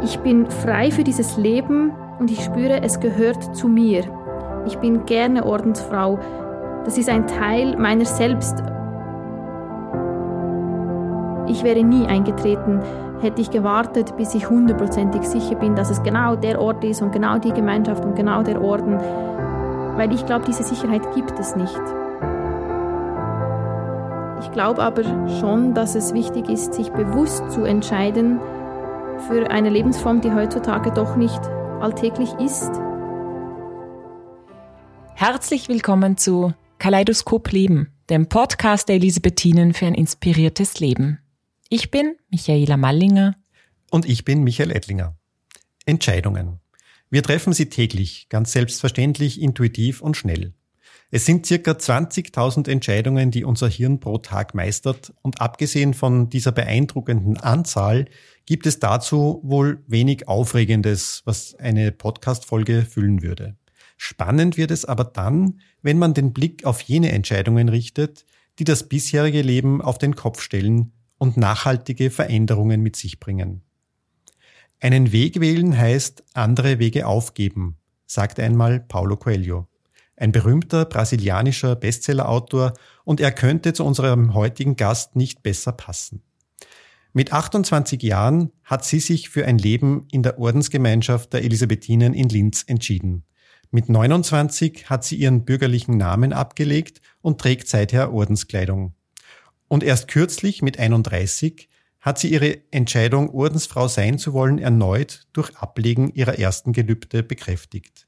Ich 0.00 0.20
bin 0.20 0.48
frei 0.48 0.92
für 0.92 1.02
dieses 1.02 1.36
Leben 1.36 1.92
und 2.20 2.30
ich 2.30 2.44
spüre, 2.44 2.82
es 2.82 3.00
gehört 3.00 3.56
zu 3.56 3.66
mir. 3.66 4.04
Ich 4.64 4.78
bin 4.78 5.06
gerne 5.06 5.44
Ordensfrau. 5.44 6.20
Das 6.84 6.96
ist 6.96 7.08
ein 7.08 7.26
Teil 7.26 7.76
meiner 7.76 8.04
selbst. 8.04 8.62
Ich 11.48 11.64
wäre 11.64 11.82
nie 11.82 12.06
eingetreten, 12.06 12.80
hätte 13.20 13.42
ich 13.42 13.50
gewartet, 13.50 14.16
bis 14.16 14.34
ich 14.36 14.48
hundertprozentig 14.48 15.22
sicher 15.22 15.56
bin, 15.56 15.74
dass 15.74 15.90
es 15.90 16.02
genau 16.04 16.36
der 16.36 16.60
Ort 16.60 16.84
ist 16.84 17.02
und 17.02 17.10
genau 17.10 17.38
die 17.38 17.52
Gemeinschaft 17.52 18.04
und 18.04 18.14
genau 18.14 18.44
der 18.44 18.62
Orden. 18.62 18.98
Weil 19.96 20.12
ich 20.12 20.24
glaube, 20.26 20.44
diese 20.46 20.62
Sicherheit 20.62 21.02
gibt 21.16 21.36
es 21.40 21.56
nicht. 21.56 21.80
Ich 24.42 24.52
glaube 24.52 24.80
aber 24.80 25.02
schon, 25.40 25.74
dass 25.74 25.96
es 25.96 26.14
wichtig 26.14 26.48
ist, 26.48 26.74
sich 26.74 26.92
bewusst 26.92 27.50
zu 27.50 27.64
entscheiden 27.64 28.38
für 29.26 29.50
eine 29.50 29.70
Lebensform, 29.70 30.20
die 30.20 30.30
heutzutage 30.30 30.92
doch 30.92 31.16
nicht 31.16 31.40
alltäglich 31.80 32.30
ist. 32.34 32.70
Herzlich 35.14 35.68
willkommen 35.68 36.16
zu 36.16 36.54
Kaleidoskop 36.78 37.50
Leben, 37.50 37.92
dem 38.08 38.28
Podcast 38.28 38.88
der 38.88 38.96
Elisabethinen 38.96 39.74
für 39.74 39.86
ein 39.86 39.94
inspiriertes 39.94 40.78
Leben. 40.78 41.18
Ich 41.68 41.90
bin 41.90 42.16
Michaela 42.30 42.76
Mallinger. 42.76 43.34
Und 43.90 44.08
ich 44.08 44.24
bin 44.24 44.44
Michael 44.44 44.70
Ettlinger. 44.70 45.16
Entscheidungen. 45.86 46.60
Wir 47.10 47.22
treffen 47.22 47.52
sie 47.52 47.68
täglich, 47.68 48.28
ganz 48.28 48.52
selbstverständlich, 48.52 49.40
intuitiv 49.40 50.00
und 50.00 50.16
schnell. 50.16 50.54
Es 51.10 51.24
sind 51.24 51.46
circa 51.46 51.70
20.000 51.70 52.68
Entscheidungen, 52.68 53.30
die 53.30 53.42
unser 53.42 53.66
Hirn 53.66 53.98
pro 53.98 54.18
Tag 54.18 54.54
meistert 54.54 55.14
und 55.22 55.40
abgesehen 55.40 55.94
von 55.94 56.28
dieser 56.28 56.52
beeindruckenden 56.52 57.38
Anzahl 57.38 58.04
gibt 58.44 58.66
es 58.66 58.78
dazu 58.78 59.40
wohl 59.42 59.82
wenig 59.86 60.28
Aufregendes, 60.28 61.22
was 61.24 61.54
eine 61.54 61.92
Podcast-Folge 61.92 62.82
füllen 62.82 63.22
würde. 63.22 63.56
Spannend 63.96 64.58
wird 64.58 64.70
es 64.70 64.84
aber 64.84 65.04
dann, 65.04 65.60
wenn 65.80 65.98
man 65.98 66.12
den 66.12 66.34
Blick 66.34 66.66
auf 66.66 66.82
jene 66.82 67.10
Entscheidungen 67.12 67.70
richtet, 67.70 68.26
die 68.58 68.64
das 68.64 68.86
bisherige 68.86 69.40
Leben 69.40 69.80
auf 69.80 69.96
den 69.96 70.14
Kopf 70.14 70.42
stellen 70.42 70.92
und 71.16 71.38
nachhaltige 71.38 72.10
Veränderungen 72.10 72.82
mit 72.82 72.96
sich 72.96 73.18
bringen. 73.18 73.62
Einen 74.78 75.10
Weg 75.10 75.40
wählen 75.40 75.76
heißt 75.76 76.22
andere 76.34 76.78
Wege 76.78 77.06
aufgeben, 77.06 77.78
sagt 78.04 78.38
einmal 78.38 78.80
Paulo 78.80 79.16
Coelho 79.16 79.68
ein 80.18 80.32
berühmter 80.32 80.84
brasilianischer 80.84 81.76
Bestsellerautor 81.76 82.74
und 83.04 83.20
er 83.20 83.32
könnte 83.32 83.72
zu 83.72 83.84
unserem 83.84 84.34
heutigen 84.34 84.76
Gast 84.76 85.16
nicht 85.16 85.42
besser 85.42 85.72
passen. 85.72 86.22
Mit 87.12 87.32
28 87.32 88.02
Jahren 88.02 88.52
hat 88.64 88.84
sie 88.84 89.00
sich 89.00 89.30
für 89.30 89.46
ein 89.46 89.58
Leben 89.58 90.06
in 90.12 90.22
der 90.22 90.38
Ordensgemeinschaft 90.38 91.32
der 91.32 91.42
Elisabethinen 91.42 92.14
in 92.14 92.28
Linz 92.28 92.64
entschieden. 92.66 93.24
Mit 93.70 93.88
29 93.88 94.88
hat 94.88 95.04
sie 95.04 95.16
ihren 95.16 95.44
bürgerlichen 95.44 95.96
Namen 95.96 96.32
abgelegt 96.32 97.00
und 97.20 97.40
trägt 97.40 97.68
seither 97.68 98.12
Ordenskleidung. 98.12 98.94
Und 99.68 99.82
erst 99.84 100.08
kürzlich 100.08 100.62
mit 100.62 100.78
31 100.78 101.68
hat 102.00 102.18
sie 102.18 102.28
ihre 102.32 102.58
Entscheidung, 102.70 103.30
Ordensfrau 103.30 103.88
sein 103.88 104.18
zu 104.18 104.32
wollen, 104.32 104.58
erneut 104.58 105.26
durch 105.32 105.56
Ablegen 105.56 106.10
ihrer 106.14 106.38
ersten 106.38 106.72
Gelübde 106.72 107.22
bekräftigt. 107.22 108.07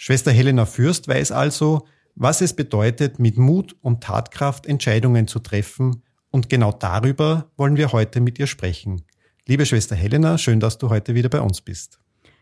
Schwester 0.00 0.30
Helena 0.30 0.64
Fürst 0.64 1.08
weiß 1.08 1.32
also, 1.32 1.84
was 2.14 2.40
es 2.40 2.54
bedeutet, 2.54 3.18
mit 3.18 3.36
Mut 3.36 3.74
und 3.82 4.00
Tatkraft 4.00 4.64
Entscheidungen 4.64 5.26
zu 5.26 5.40
treffen, 5.40 6.04
und 6.30 6.48
genau 6.48 6.70
darüber 6.70 7.50
wollen 7.56 7.76
wir 7.76 7.90
heute 7.90 8.20
mit 8.20 8.38
ihr 8.38 8.46
sprechen. 8.46 9.02
Liebe 9.48 9.66
Schwester 9.66 9.96
Helena, 9.96 10.38
schön, 10.38 10.60
dass 10.60 10.78
du 10.78 10.88
heute 10.88 11.14
wieder 11.14 11.28
bei 11.28 11.40
uns 11.40 11.60
bist. 11.62 11.98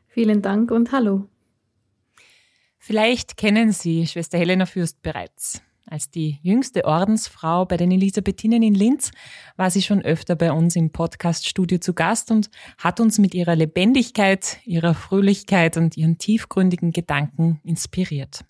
Vielen 0.07 0.43
Dank 0.43 0.71
und 0.71 0.93
hallo. 0.93 1.31
Vielleicht 2.79 3.39
kennen 3.39 3.73
Sie 3.73 4.07
Schwester 4.07 4.37
Helena 4.37 4.67
Fürst 4.67 5.01
bereits. 5.01 5.63
Als 5.89 6.11
die 6.11 6.41
jüngste 6.43 6.85
Ordensfrau 6.85 7.65
bei 7.65 7.77
den 7.77 7.93
Elisabethinen 7.93 8.61
in 8.61 8.75
Linz 8.75 9.13
war 9.57 9.71
sie 9.71 9.83
schon 9.83 10.03
öfter 10.03 10.35
bei 10.35 10.51
uns 10.51 10.75
im 10.75 10.91
Podcaststudio 10.91 11.79
zu 11.79 11.95
Gast 11.95 12.33
und 12.33 12.51
hat 12.77 12.99
uns 12.99 13.19
mit 13.19 13.35
ihrer 13.35 13.55
Lebendigkeit, 13.55 14.59
ihrer 14.65 14.95
Fröhlichkeit 14.95 15.77
und 15.77 15.97
ihren 15.97 16.19
tiefgründigen 16.19 16.91
Gedanken 16.91 17.61
inspiriert. 17.63 18.45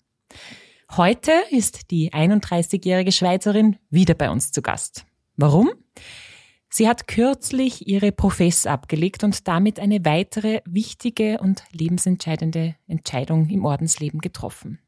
Heute 0.95 1.31
ist 1.51 1.91
die 1.91 2.11
31-jährige 2.11 3.11
Schweizerin 3.11 3.77
wieder 3.91 4.15
bei 4.15 4.31
uns 4.31 4.51
zu 4.51 4.63
Gast. 4.63 5.05
Warum? 5.35 5.69
Sie 6.69 6.87
hat 6.87 7.07
kürzlich 7.07 7.87
ihre 7.87 8.11
Profess 8.11 8.65
abgelegt 8.65 9.23
und 9.23 9.47
damit 9.47 9.79
eine 9.79 10.03
weitere 10.05 10.61
wichtige 10.65 11.39
und 11.39 11.63
lebensentscheidende 11.71 12.75
Entscheidung 12.87 13.47
im 13.49 13.63
Ordensleben 13.63 14.21
getroffen. 14.21 14.79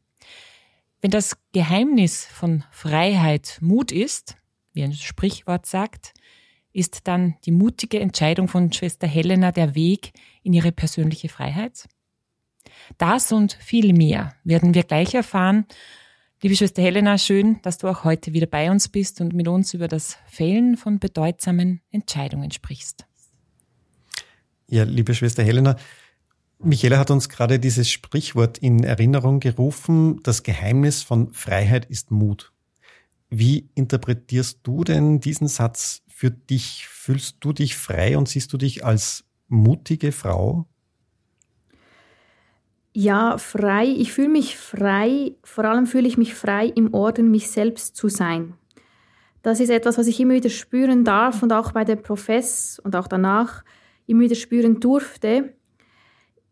Wenn 1.01 1.11
das 1.11 1.37
Geheimnis 1.53 2.25
von 2.25 2.65
Freiheit 2.71 3.57
Mut 3.61 3.91
ist, 3.91 4.35
wie 4.73 4.83
ein 4.83 4.93
Sprichwort 4.93 5.65
sagt, 5.65 6.13
ist 6.73 7.07
dann 7.07 7.35
die 7.45 7.51
mutige 7.51 8.01
Entscheidung 8.01 8.49
von 8.49 8.71
Schwester 8.73 9.07
Helena 9.07 9.53
der 9.53 9.75
Weg 9.75 10.11
in 10.43 10.51
ihre 10.51 10.73
persönliche 10.73 11.29
Freiheit? 11.29 11.87
Das 12.97 13.31
und 13.31 13.53
viel 13.53 13.93
mehr 13.93 14.35
werden 14.43 14.73
wir 14.73 14.83
gleich 14.83 15.13
erfahren. 15.13 15.65
Liebe 16.41 16.55
Schwester 16.55 16.81
Helena, 16.81 17.17
schön, 17.17 17.61
dass 17.61 17.77
du 17.77 17.87
auch 17.87 18.03
heute 18.03 18.33
wieder 18.33 18.47
bei 18.47 18.69
uns 18.69 18.89
bist 18.89 19.21
und 19.21 19.33
mit 19.33 19.47
uns 19.47 19.73
über 19.73 19.87
das 19.87 20.17
Fällen 20.27 20.75
von 20.75 20.99
bedeutsamen 20.99 21.81
Entscheidungen 21.91 22.51
sprichst. 22.51 23.05
Ja, 24.67 24.83
liebe 24.83 25.13
Schwester 25.15 25.43
Helena, 25.43 25.77
Michaela 26.61 26.99
hat 26.99 27.09
uns 27.09 27.29
gerade 27.29 27.57
dieses 27.57 27.89
Sprichwort 27.89 28.57
in 28.57 28.83
Erinnerung 28.83 29.39
gerufen, 29.39 30.19
das 30.23 30.43
Geheimnis 30.43 31.03
von 31.03 31.31
Freiheit 31.31 31.85
ist 31.85 32.11
Mut. 32.11 32.51
Wie 33.29 33.69
interpretierst 33.75 34.59
du 34.63 34.83
denn 34.83 35.21
diesen 35.21 35.47
Satz 35.47 36.01
für 36.09 36.31
dich? 36.31 36.85
Fühlst 36.89 37.37
du 37.39 37.53
dich 37.53 37.77
frei 37.77 38.17
und 38.17 38.27
siehst 38.27 38.51
du 38.51 38.57
dich 38.57 38.83
als 38.83 39.23
mutige 39.47 40.11
Frau? 40.11 40.65
Ja, 42.91 43.37
frei. 43.37 43.85
Ich 43.85 44.11
fühle 44.11 44.29
mich 44.29 44.57
frei. 44.57 45.35
Vor 45.43 45.63
allem 45.63 45.85
fühle 45.87 46.09
ich 46.09 46.17
mich 46.17 46.33
frei 46.33 46.65
im 46.65 46.93
Orden, 46.93 47.31
mich 47.31 47.49
selbst 47.49 47.95
zu 47.95 48.09
sein. 48.09 48.55
Das 49.43 49.61
ist 49.61 49.69
etwas, 49.69 49.97
was 49.97 50.07
ich 50.07 50.19
immer 50.19 50.33
wieder 50.33 50.49
spüren 50.49 51.05
darf 51.05 51.41
und 51.41 51.53
auch 51.53 51.71
bei 51.71 51.85
der 51.85 51.95
Profess 51.95 52.79
und 52.83 52.97
auch 52.97 53.07
danach 53.07 53.63
immer 54.07 54.21
wieder 54.21 54.35
spüren 54.35 54.81
durfte 54.81 55.53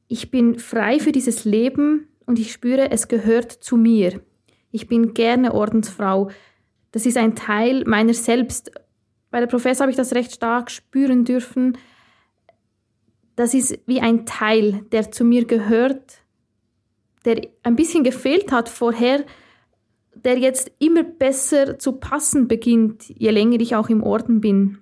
ich 0.08 0.32
bin 0.32 0.60
frei 0.60 1.00
für 1.00 1.12
dieses 1.12 1.46
Leben 1.46 2.08
und 2.26 2.40
ich 2.40 2.52
spüre, 2.52 2.92
es 2.92 3.08
gehört 3.08 3.52
zu 3.52 3.78
mir. 3.78 4.22
Ich 4.72 4.88
bin 4.88 5.14
gerne 5.14 5.54
Ordensfrau. 5.54 6.30
Das 6.92 7.06
ist 7.06 7.18
ein 7.18 7.36
Teil 7.36 7.84
meiner 7.86 8.14
selbst. 8.14 8.72
Bei 9.32 9.40
der 9.40 9.48
Professor 9.48 9.84
habe 9.84 9.92
ich 9.92 9.98
das 9.98 10.14
recht 10.14 10.34
stark 10.34 10.72
spüren 10.72 11.26
dürfen. 11.26 11.78
Das 13.36 13.54
ist 13.54 13.80
wie 13.86 14.02
ein 14.02 14.26
Teil, 14.26 14.86
der 14.92 15.12
zu 15.12 15.24
mir 15.24 15.46
gehört, 15.46 16.20
der 17.26 17.42
ein 17.64 17.76
bisschen 17.76 18.04
gefehlt 18.04 18.52
hat 18.52 18.70
vorher, 18.70 19.26
der 20.16 20.40
jetzt 20.40 20.72
immer 20.80 21.04
besser 21.04 21.78
zu 21.78 21.94
passen 21.94 22.48
beginnt, 22.48 23.10
je 23.10 23.30
länger 23.30 23.60
ich 23.60 23.76
auch 23.76 23.90
im 23.90 24.02
Orden 24.02 24.42
bin. 24.42 24.80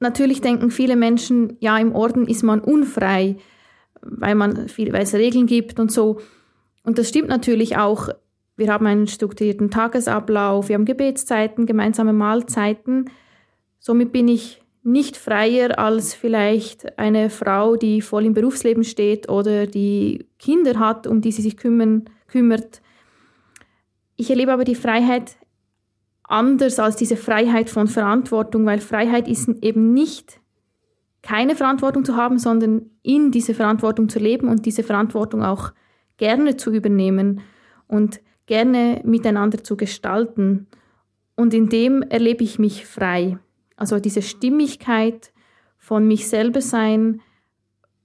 Natürlich 0.00 0.40
denken 0.40 0.70
viele 0.70 0.96
Menschen, 0.96 1.56
ja, 1.60 1.78
im 1.78 1.94
Orden 1.94 2.26
ist 2.26 2.42
man 2.42 2.60
unfrei, 2.60 3.36
weil, 4.00 4.34
man 4.34 4.68
viel, 4.68 4.92
weil 4.94 5.02
es 5.02 5.14
Regeln 5.14 5.46
gibt 5.46 5.78
und 5.78 5.92
so. 5.92 6.20
Und 6.84 6.98
das 6.98 7.10
stimmt 7.10 7.28
natürlich 7.28 7.76
auch. 7.76 8.08
Wir 8.56 8.72
haben 8.72 8.86
einen 8.86 9.06
strukturierten 9.06 9.70
Tagesablauf, 9.70 10.68
wir 10.68 10.74
haben 10.74 10.86
Gebetszeiten, 10.86 11.66
gemeinsame 11.66 12.14
Mahlzeiten. 12.14 13.10
Somit 13.78 14.12
bin 14.12 14.28
ich 14.28 14.62
nicht 14.82 15.18
freier 15.18 15.78
als 15.78 16.14
vielleicht 16.14 16.98
eine 16.98 17.28
Frau, 17.28 17.76
die 17.76 18.00
voll 18.00 18.24
im 18.24 18.32
Berufsleben 18.32 18.84
steht 18.84 19.28
oder 19.28 19.66
die 19.66 20.26
Kinder 20.38 20.78
hat, 20.78 21.06
um 21.06 21.20
die 21.20 21.32
sie 21.32 21.42
sich 21.42 21.58
kümmern, 21.58 22.06
kümmert. 22.26 22.80
Ich 24.16 24.30
erlebe 24.30 24.52
aber 24.52 24.64
die 24.64 24.74
Freiheit 24.74 25.36
anders 26.30 26.78
als 26.78 26.96
diese 26.96 27.16
Freiheit 27.16 27.70
von 27.70 27.88
Verantwortung, 27.88 28.64
weil 28.66 28.80
Freiheit 28.80 29.28
ist 29.28 29.48
eben 29.62 29.92
nicht 29.92 30.40
keine 31.22 31.54
Verantwortung 31.54 32.04
zu 32.04 32.16
haben, 32.16 32.38
sondern 32.38 32.90
in 33.02 33.30
diese 33.30 33.52
Verantwortung 33.54 34.08
zu 34.08 34.18
leben 34.18 34.48
und 34.48 34.64
diese 34.64 34.82
Verantwortung 34.82 35.42
auch 35.42 35.72
gerne 36.16 36.56
zu 36.56 36.72
übernehmen 36.72 37.40
und 37.88 38.20
gerne 38.46 39.00
miteinander 39.04 39.62
zu 39.62 39.76
gestalten. 39.76 40.66
Und 41.36 41.52
in 41.52 41.68
dem 41.68 42.02
erlebe 42.02 42.44
ich 42.44 42.58
mich 42.58 42.86
frei. 42.86 43.38
Also 43.76 43.98
diese 43.98 44.22
Stimmigkeit 44.22 45.32
von 45.78 46.06
mich 46.06 46.28
selber 46.28 46.60
sein, 46.60 47.20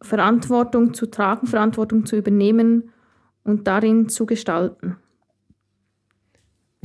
Verantwortung 0.01 0.93
zu 0.93 1.05
tragen, 1.05 1.47
Verantwortung 1.47 2.05
zu 2.05 2.15
übernehmen 2.15 2.91
und 3.43 3.67
darin 3.67 4.09
zu 4.09 4.25
gestalten. 4.25 4.97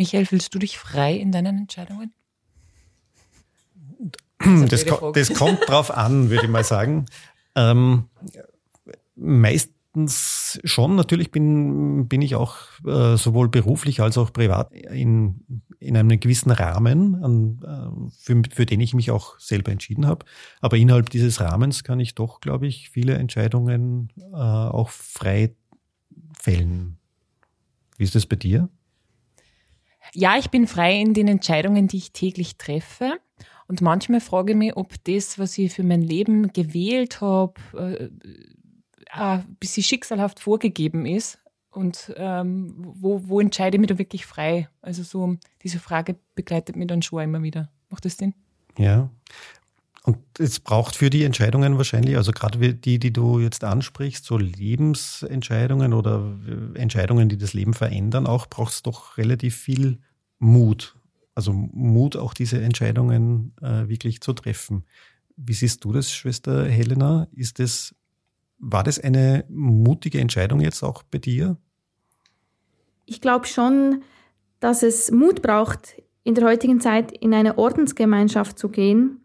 Michael, 0.01 0.25
fühlst 0.25 0.55
du 0.55 0.59
dich 0.59 0.79
frei 0.79 1.15
in 1.15 1.31
deinen 1.31 1.59
Entscheidungen? 1.59 2.15
Das, 4.71 4.87
ko 4.87 5.13
das 5.13 5.35
kommt 5.35 5.69
drauf 5.69 5.91
an, 5.91 6.31
würde 6.31 6.47
ich 6.47 6.51
mal 6.51 6.65
sagen. 6.65 7.05
Ähm, 7.55 8.05
meistens 9.15 10.59
schon. 10.65 10.97
Natürlich 10.97 11.31
bin, 11.31 12.09
bin 12.09 12.23
ich 12.23 12.35
auch 12.35 12.57
äh, 12.87 13.19
sowohl 13.19 13.51
beruflich 13.51 14.01
als 14.01 14.17
auch 14.17 14.33
privat 14.33 14.73
in, 14.73 15.45
in 15.79 15.99
einem 15.99 16.19
gewissen 16.19 16.51
Rahmen, 16.51 17.23
an, 17.23 17.61
äh, 17.63 18.11
für, 18.19 18.41
für 18.51 18.65
den 18.65 18.81
ich 18.81 18.95
mich 18.95 19.11
auch 19.11 19.39
selber 19.39 19.71
entschieden 19.71 20.07
habe. 20.07 20.25
Aber 20.63 20.79
innerhalb 20.79 21.11
dieses 21.11 21.43
Rahmens 21.43 21.85
kann 21.85 22.01
ich 22.01 22.15
doch, 22.15 22.41
glaube 22.41 22.67
ich, 22.67 22.89
viele 22.89 23.17
Entscheidungen 23.17 24.11
äh, 24.33 24.35
auch 24.35 24.89
frei 24.89 25.55
fällen. 26.39 26.97
Wie 27.99 28.05
ist 28.05 28.15
das 28.15 28.25
bei 28.25 28.37
dir? 28.37 28.71
Ja, 30.15 30.37
ich 30.37 30.51
bin 30.51 30.67
frei 30.67 30.99
in 31.01 31.15
den 31.15 31.29
Entscheidungen, 31.29 31.89
die 31.89 31.99
ich 31.99 32.13
täglich 32.13 32.57
treffe. 32.57 33.19
Und 33.69 33.83
manchmal 33.83 34.21
frage 34.21 34.53
ich 34.53 34.59
mich, 34.59 34.77
ob 34.77 34.95
das, 35.05 35.39
was 35.39 35.57
ich 35.57 35.73
für 35.73 35.85
mein 35.85 36.03
Leben 36.03 36.53
gewählt 36.53 37.21
habe, 37.21 37.55
äh, 37.77 38.09
ein 39.13 39.57
bisschen 39.61 39.83
schicksalhaft 39.83 40.41
vorgegeben 40.41 41.07
ist. 41.07 41.39
Und 41.71 42.13
ähm, 42.17 42.75
wo, 42.77 43.29
wo 43.29 43.41
entscheide 43.41 43.77
ich 43.77 43.81
mich 43.81 43.89
da 43.89 43.99
wirklich 43.99 44.27
frei? 44.27 44.69
Also 44.83 45.05
so 45.05 45.37
diese 45.63 45.79
Frage 45.79 46.17
begleitet 46.35 46.75
mich 46.75 46.89
dann 46.89 47.03
schon 47.03 47.23
immer 47.23 47.43
wieder. 47.43 47.71
Macht 47.91 48.05
das 48.05 48.17
Sinn? 48.17 48.35
Ja. 48.77 49.11
Und 50.03 50.19
es 50.39 50.61
braucht 50.61 50.97
für 50.97 51.11
die 51.11 51.25
Entscheidungen 51.25 51.77
wahrscheinlich, 51.77 52.17
also 52.17 52.33
gerade 52.33 52.75
die, 52.75 52.99
die 52.99 53.13
du 53.13 53.39
jetzt 53.39 53.65
ansprichst, 53.65 54.25
so 54.25 54.39
Lebensentscheidungen 54.39 55.93
oder 55.93 56.39
Entscheidungen, 56.75 57.29
die 57.29 57.37
das 57.37 57.53
Leben 57.53 57.75
verändern, 57.75 58.27
auch 58.27 58.47
braucht 58.47 58.73
es 58.73 58.83
doch 58.83 59.19
relativ 59.19 59.57
viel 59.57 59.99
Mut. 60.39 60.97
Also 61.35 61.53
Mut, 61.53 62.17
auch 62.17 62.33
diese 62.33 62.61
Entscheidungen 62.63 63.55
äh, 63.61 63.89
wirklich 63.89 64.23
zu 64.23 64.33
treffen. 64.33 64.85
Wie 65.37 65.53
siehst 65.53 65.85
du 65.85 65.93
das, 65.93 66.11
Schwester 66.11 66.67
Helena? 66.67 67.27
Ist 67.33 67.59
das, 67.59 67.95
war 68.59 68.83
das 68.83 68.99
eine 68.99 69.45
mutige 69.49 70.19
Entscheidung 70.19 70.61
jetzt 70.61 70.83
auch 70.83 71.03
bei 71.03 71.19
dir? 71.19 71.59
Ich 73.05 73.21
glaube 73.21 73.47
schon, 73.47 74.03
dass 74.61 74.83
es 74.83 75.11
Mut 75.11 75.43
braucht, 75.43 76.01
in 76.25 76.35
der 76.35 76.45
heutigen 76.45 76.81
Zeit 76.81 77.13
in 77.13 77.35
eine 77.35 77.59
Ordensgemeinschaft 77.59 78.59
zu 78.59 78.71
gehen 78.71 79.21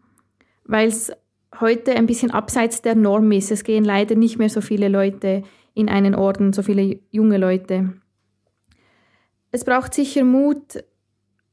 weil 0.66 0.88
es 0.88 1.12
heute 1.60 1.94
ein 1.94 2.06
bisschen 2.06 2.30
abseits 2.30 2.82
der 2.82 2.94
Norm 2.94 3.32
ist. 3.32 3.50
Es 3.50 3.64
gehen 3.64 3.84
leider 3.84 4.14
nicht 4.14 4.38
mehr 4.38 4.50
so 4.50 4.60
viele 4.60 4.88
Leute 4.88 5.42
in 5.74 5.88
einen 5.88 6.14
Orden, 6.14 6.52
so 6.52 6.62
viele 6.62 6.98
junge 7.10 7.38
Leute. 7.38 7.94
Es 9.52 9.64
braucht 9.64 9.94
sicher 9.94 10.24
Mut, 10.24 10.84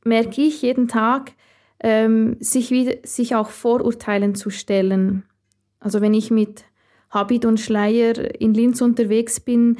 merke 0.03 0.41
ich 0.41 0.61
jeden 0.61 0.87
Tag, 0.87 1.33
ähm, 1.79 2.37
sich, 2.39 2.71
wieder, 2.71 2.95
sich 3.03 3.35
auch 3.35 3.49
Vorurteilen 3.49 4.35
zu 4.35 4.49
stellen. 4.49 5.23
Also 5.79 6.01
wenn 6.01 6.13
ich 6.13 6.31
mit 6.31 6.65
Habit 7.09 7.45
und 7.45 7.59
Schleier 7.59 8.41
in 8.41 8.53
Linz 8.53 8.81
unterwegs 8.81 9.39
bin, 9.39 9.77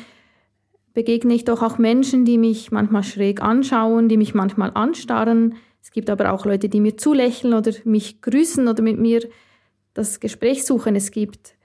begegne 0.94 1.34
ich 1.34 1.46
doch 1.46 1.64
auch 1.64 1.78
Menschen, 1.78 2.26
die 2.26 2.38
mich 2.38 2.72
manchmal 2.72 3.04
schräg 3.04 3.42
anschauen, 3.42 4.10
die 4.10 4.18
mich 4.18 4.34
manchmal 4.34 4.72
anstarren, 4.74 5.56
es 5.84 5.92
gibt 5.92 6.10
aber 6.10 6.32
auch 6.32 6.46
Leute, 6.46 6.70
die 6.70 6.80
mir 6.80 6.96
zulächeln 6.96 7.54
oder 7.54 7.74
mich 7.84 8.22
grüßen 8.22 8.70
oder 8.70 8.82
mit 8.82 8.98
mir 8.98 9.28
das 9.94 10.22
Gespräch 10.22 10.64
suchen. 10.64 10.96
Es 10.96 11.12
gibt 11.12 11.56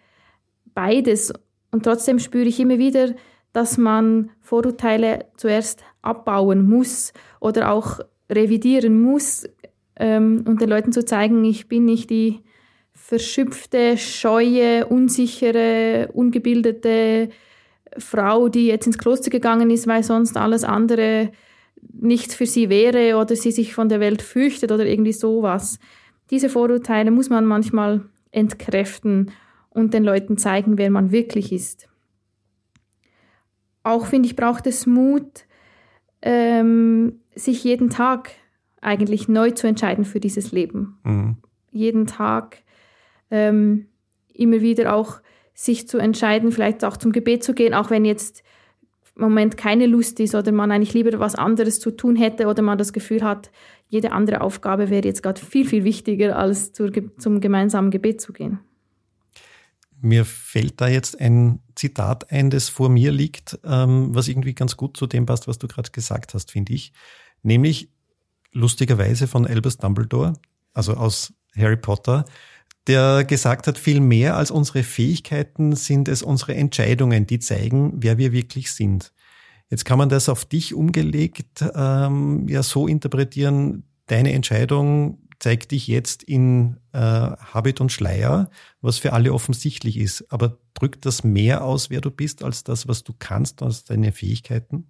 beides. 0.75 1.33
Und 1.71 1.85
trotzdem 1.85 2.19
spüre 2.19 2.47
ich 2.49 2.59
immer 2.59 2.79
wieder, 2.79 3.15
dass 3.53 3.79
man 3.79 4.31
Vorurteile 4.41 5.27
zuerst 5.37 5.85
abbauen 6.03 6.69
muss 6.69 7.13
oder 7.41 7.71
auch 7.71 8.01
revidieren 8.29 9.01
muss, 9.01 9.49
ähm, 9.95 10.45
um 10.47 10.59
den 10.59 10.69
Leuten 10.69 10.93
zu 10.93 11.05
zeigen, 11.05 11.45
ich 11.45 11.69
bin 11.69 11.85
nicht 11.85 12.11
die 12.11 12.41
verschüpfte, 12.93 13.97
scheue, 13.97 14.87
unsichere, 14.87 16.11
ungebildete 16.13 17.29
Frau, 17.97 18.49
die 18.49 18.67
jetzt 18.67 18.87
ins 18.87 18.99
Kloster 18.99 19.31
gegangen 19.31 19.71
ist, 19.71 19.87
weil 19.87 20.03
sonst 20.03 20.37
alles 20.37 20.65
andere 20.65 21.31
nichts 21.93 22.35
für 22.35 22.47
sie 22.47 22.69
wäre 22.69 23.17
oder 23.17 23.37
sie 23.37 23.53
sich 23.53 23.75
von 23.75 23.89
der 23.89 24.01
Welt 24.01 24.23
fürchtet 24.23 24.73
oder 24.73 24.87
irgendwie 24.87 25.13
sowas. 25.13 25.79
Diese 26.31 26.49
Vorurteile 26.49 27.11
muss 27.11 27.31
man 27.31 27.45
manchmal 27.45 28.05
entkräften 28.31 29.31
und 29.71 29.95
den 29.95 30.05
Leuten 30.05 30.39
zeigen, 30.39 30.79
wer 30.79 30.91
man 30.91 31.11
wirklich 31.11 31.53
ist. 31.53 31.89
Auch 33.83 34.07
finde 34.07 34.29
ich, 34.29 34.37
braucht 34.37 34.67
es 34.67 34.87
Mut, 34.87 35.47
ähm, 36.23 37.21
sich 37.35 37.65
jeden 37.65 37.91
Tag 37.91 38.31
eigentlich 38.81 39.29
neu 39.29 39.51
zu 39.53 39.67
entscheiden 39.67 40.05
für 40.05 40.21
dieses 40.21 40.53
Leben. 40.53 40.99
Mhm. 41.05 41.37
Jeden 41.71 42.07
Tag 42.07 42.63
ähm, 43.31 43.87
immer 44.33 44.61
wieder 44.61 44.95
auch 44.95 45.21
sich 45.55 45.89
zu 45.89 45.99
entscheiden, 45.99 46.53
vielleicht 46.53 46.85
auch 46.85 46.97
zum 46.97 47.13
Gebet 47.13 47.43
zu 47.43 47.55
gehen, 47.55 47.75
auch 47.75 47.91
wenn 47.91 48.05
jetzt 48.05 48.43
Moment 49.19 49.57
keine 49.57 49.87
Lust 49.87 50.21
ist 50.21 50.35
oder 50.35 50.53
man 50.53 50.71
eigentlich 50.71 50.95
lieber 50.95 51.19
was 51.19 51.35
anderes 51.35 51.81
zu 51.81 51.91
tun 51.91 52.17
hätte 52.17 52.47
oder 52.47 52.63
man 52.63 52.79
das 52.79 52.93
Gefühl 52.93 53.23
hat, 53.23 53.51
jede 53.89 54.13
andere 54.13 54.41
Aufgabe 54.41 54.91
wäre 54.91 55.07
jetzt 55.07 55.23
gerade 55.23 55.41
viel, 55.41 55.67
viel 55.67 55.85
wichtiger, 55.85 56.37
als 56.37 56.73
zur, 56.73 56.91
zum 57.19 57.41
gemeinsamen 57.41 57.91
Gebet 57.91 58.21
zu 58.21 58.33
gehen. 58.33 58.61
Mir 60.01 60.25
fällt 60.25 60.81
da 60.81 60.89
jetzt 60.89 61.21
ein 61.21 61.61
Zitat 61.75 62.31
ein, 62.31 62.51
das 62.51 62.69
vor 62.69 62.89
mir 62.89 63.11
liegt, 63.11 63.59
ähm, 63.65 64.15
was 64.15 64.29
irgendwie 64.29 64.55
ganz 64.55 64.77
gut 64.77 64.97
zu 64.97 65.07
dem 65.07 65.27
passt, 65.27 65.49
was 65.49 65.59
du 65.59 65.67
gerade 65.67 65.91
gesagt 65.91 66.35
hast, 66.35 66.53
finde 66.53 66.73
ich. 66.73 66.93
Nämlich 67.43 67.91
lustigerweise 68.53 69.27
von 69.27 69.47
Albus 69.47 69.79
Dumbledore, 69.79 70.35
also 70.73 70.95
aus 70.95 71.33
Harry 71.57 71.77
Potter, 71.77 72.25
der 72.89 73.25
gesagt 73.25 73.67
hat, 73.67 73.79
viel 73.79 74.01
mehr 74.01 74.37
als 74.37 74.51
unsere 74.51 74.83
Fähigkeiten 74.83 75.77
sind 75.77 76.09
es 76.09 76.23
unsere 76.23 76.55
Entscheidungen, 76.55 77.27
die 77.27 77.39
zeigen, 77.39 77.93
wer 77.97 78.19
wir 78.19 78.33
wirklich 78.33 78.73
sind. 78.73 79.13
Jetzt 79.71 79.85
kann 79.85 79.99
man 79.99 80.09
das 80.09 80.29
auf 80.29 80.47
dich 80.47 80.75
umgelegt 80.75 81.65
ähm, 81.75 82.49
ja 82.49 82.63
so 82.63 82.87
interpretieren, 82.87 83.85
deine 84.07 84.33
Entscheidung 84.33 85.19
zeigt 85.39 85.71
dich 85.71 85.87
jetzt 85.87 86.23
in 86.23 86.79
äh, 86.93 86.99
Habit 86.99 87.81
und 87.81 87.93
Schleier, 87.93 88.51
was 88.81 88.99
für 88.99 89.13
alle 89.13 89.33
offensichtlich 89.33 89.99
ist. 89.99 90.25
Aber 90.33 90.59
drückt 90.75 91.07
das 91.07 91.23
mehr 91.23 91.65
aus, 91.65 91.91
wer 91.91 92.01
du 92.01 92.11
bist, 92.11 92.43
als 92.43 92.65
das, 92.65 92.89
was 92.89 93.05
du 93.05 93.13
kannst, 93.17 93.63
als 93.63 93.85
deine 93.85 94.11
Fähigkeiten? 94.13 94.89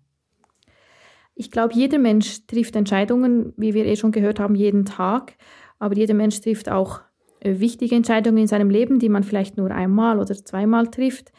Ich 1.35 1.50
glaube, 1.50 1.75
jeder 1.75 1.99
Mensch 1.99 2.47
trifft 2.47 2.77
Entscheidungen, 2.77 3.53
wie 3.56 3.75
wir 3.75 3.85
eh 3.85 3.97
schon 3.97 4.12
gehört 4.12 4.41
haben, 4.41 4.55
jeden 4.55 4.85
Tag. 4.85 5.37
Aber 5.79 5.95
jeder 5.97 6.15
Mensch 6.15 6.41
trifft 6.41 6.69
auch 6.69 7.00
wichtige 7.43 7.94
Entscheidungen 7.94 8.38
in 8.38 8.46
seinem 8.46 8.70
Leben, 8.70 8.99
die 8.99 9.08
man 9.08 9.23
vielleicht 9.23 9.56
nur 9.56 9.70
einmal 9.70 10.19
oder 10.19 10.35
zweimal 10.35 10.88
trifft. 10.88 11.33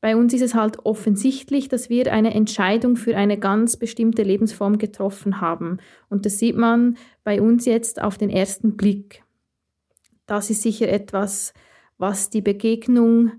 Bei 0.00 0.16
uns 0.16 0.34
ist 0.34 0.42
es 0.42 0.54
halt 0.54 0.84
offensichtlich, 0.84 1.68
dass 1.68 1.88
wir 1.88 2.12
eine 2.12 2.34
Entscheidung 2.34 2.96
für 2.96 3.16
eine 3.16 3.38
ganz 3.38 3.76
bestimmte 3.76 4.22
Lebensform 4.22 4.78
getroffen 4.78 5.40
haben. 5.40 5.78
Und 6.08 6.26
das 6.26 6.38
sieht 6.38 6.56
man 6.56 6.96
bei 7.24 7.40
uns 7.40 7.64
jetzt 7.64 8.00
auf 8.00 8.18
den 8.18 8.30
ersten 8.30 8.76
Blick. 8.76 9.24
Das 10.26 10.50
ist 10.50 10.62
sicher 10.62 10.88
etwas, 10.88 11.54
was 11.98 12.30
die 12.30 12.42
Begegnung, 12.42 13.32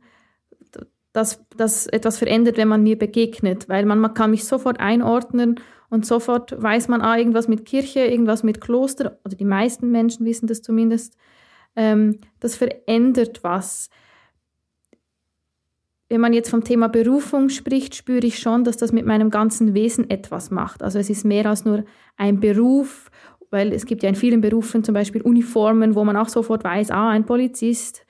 das, 1.14 1.44
das 1.56 1.88
etwas 1.88 2.18
verändert, 2.18 2.58
wenn 2.58 2.68
man 2.68 2.84
mir 2.84 2.98
begegnet, 2.98 3.70
weil 3.70 3.86
man, 3.86 4.00
man 4.00 4.14
kann 4.14 4.32
mich 4.32 4.46
sofort 4.46 4.80
einordnen 4.80 5.60
und 5.90 6.06
sofort 6.06 6.62
weiß 6.62 6.88
man, 6.90 7.02
ah, 7.02 7.18
irgendwas 7.18 7.48
mit 7.48 7.66
Kirche, 7.66 8.02
irgendwas 8.02 8.44
mit 8.44 8.62
Kloster, 8.62 9.20
oder 9.24 9.36
die 9.36 9.46
meisten 9.46 9.92
Menschen 9.92 10.26
wissen 10.26 10.48
das 10.48 10.62
zumindest, 10.62 11.18
ähm, 11.78 12.18
das 12.42 12.58
verändert 12.58 13.44
was. 13.44 13.90
Wenn 16.10 16.22
man 16.22 16.34
jetzt 16.34 16.50
vom 16.50 16.64
Thema 16.64 16.90
Berufung 16.90 17.50
spricht, 17.50 17.96
spüre 17.96 18.26
ich 18.26 18.40
schon, 18.40 18.64
dass 18.64 18.78
das 18.78 18.92
mit 18.92 19.06
meinem 19.06 19.30
ganzen 19.30 19.74
Wesen 19.74 20.10
etwas 20.10 20.52
macht. 20.52 20.82
Also 20.82 21.00
es 21.00 21.10
ist 21.10 21.24
mehr 21.24 21.46
als 21.46 21.66
nur 21.66 21.86
ein 22.18 22.40
Beruf, 22.40 23.12
weil 23.52 23.72
es 23.72 23.86
gibt 23.86 24.04
ja 24.04 24.10
in 24.10 24.16
vielen 24.16 24.42
Berufen 24.42 24.84
zum 24.84 24.94
Beispiel 24.94 25.22
Uniformen, 25.22 25.96
wo 25.96 26.04
man 26.04 26.18
auch 26.18 26.30
sofort 26.30 26.64
weiß, 26.64 26.92
ah, 26.92 27.10
ein 27.10 27.26
Polizist, 27.26 28.06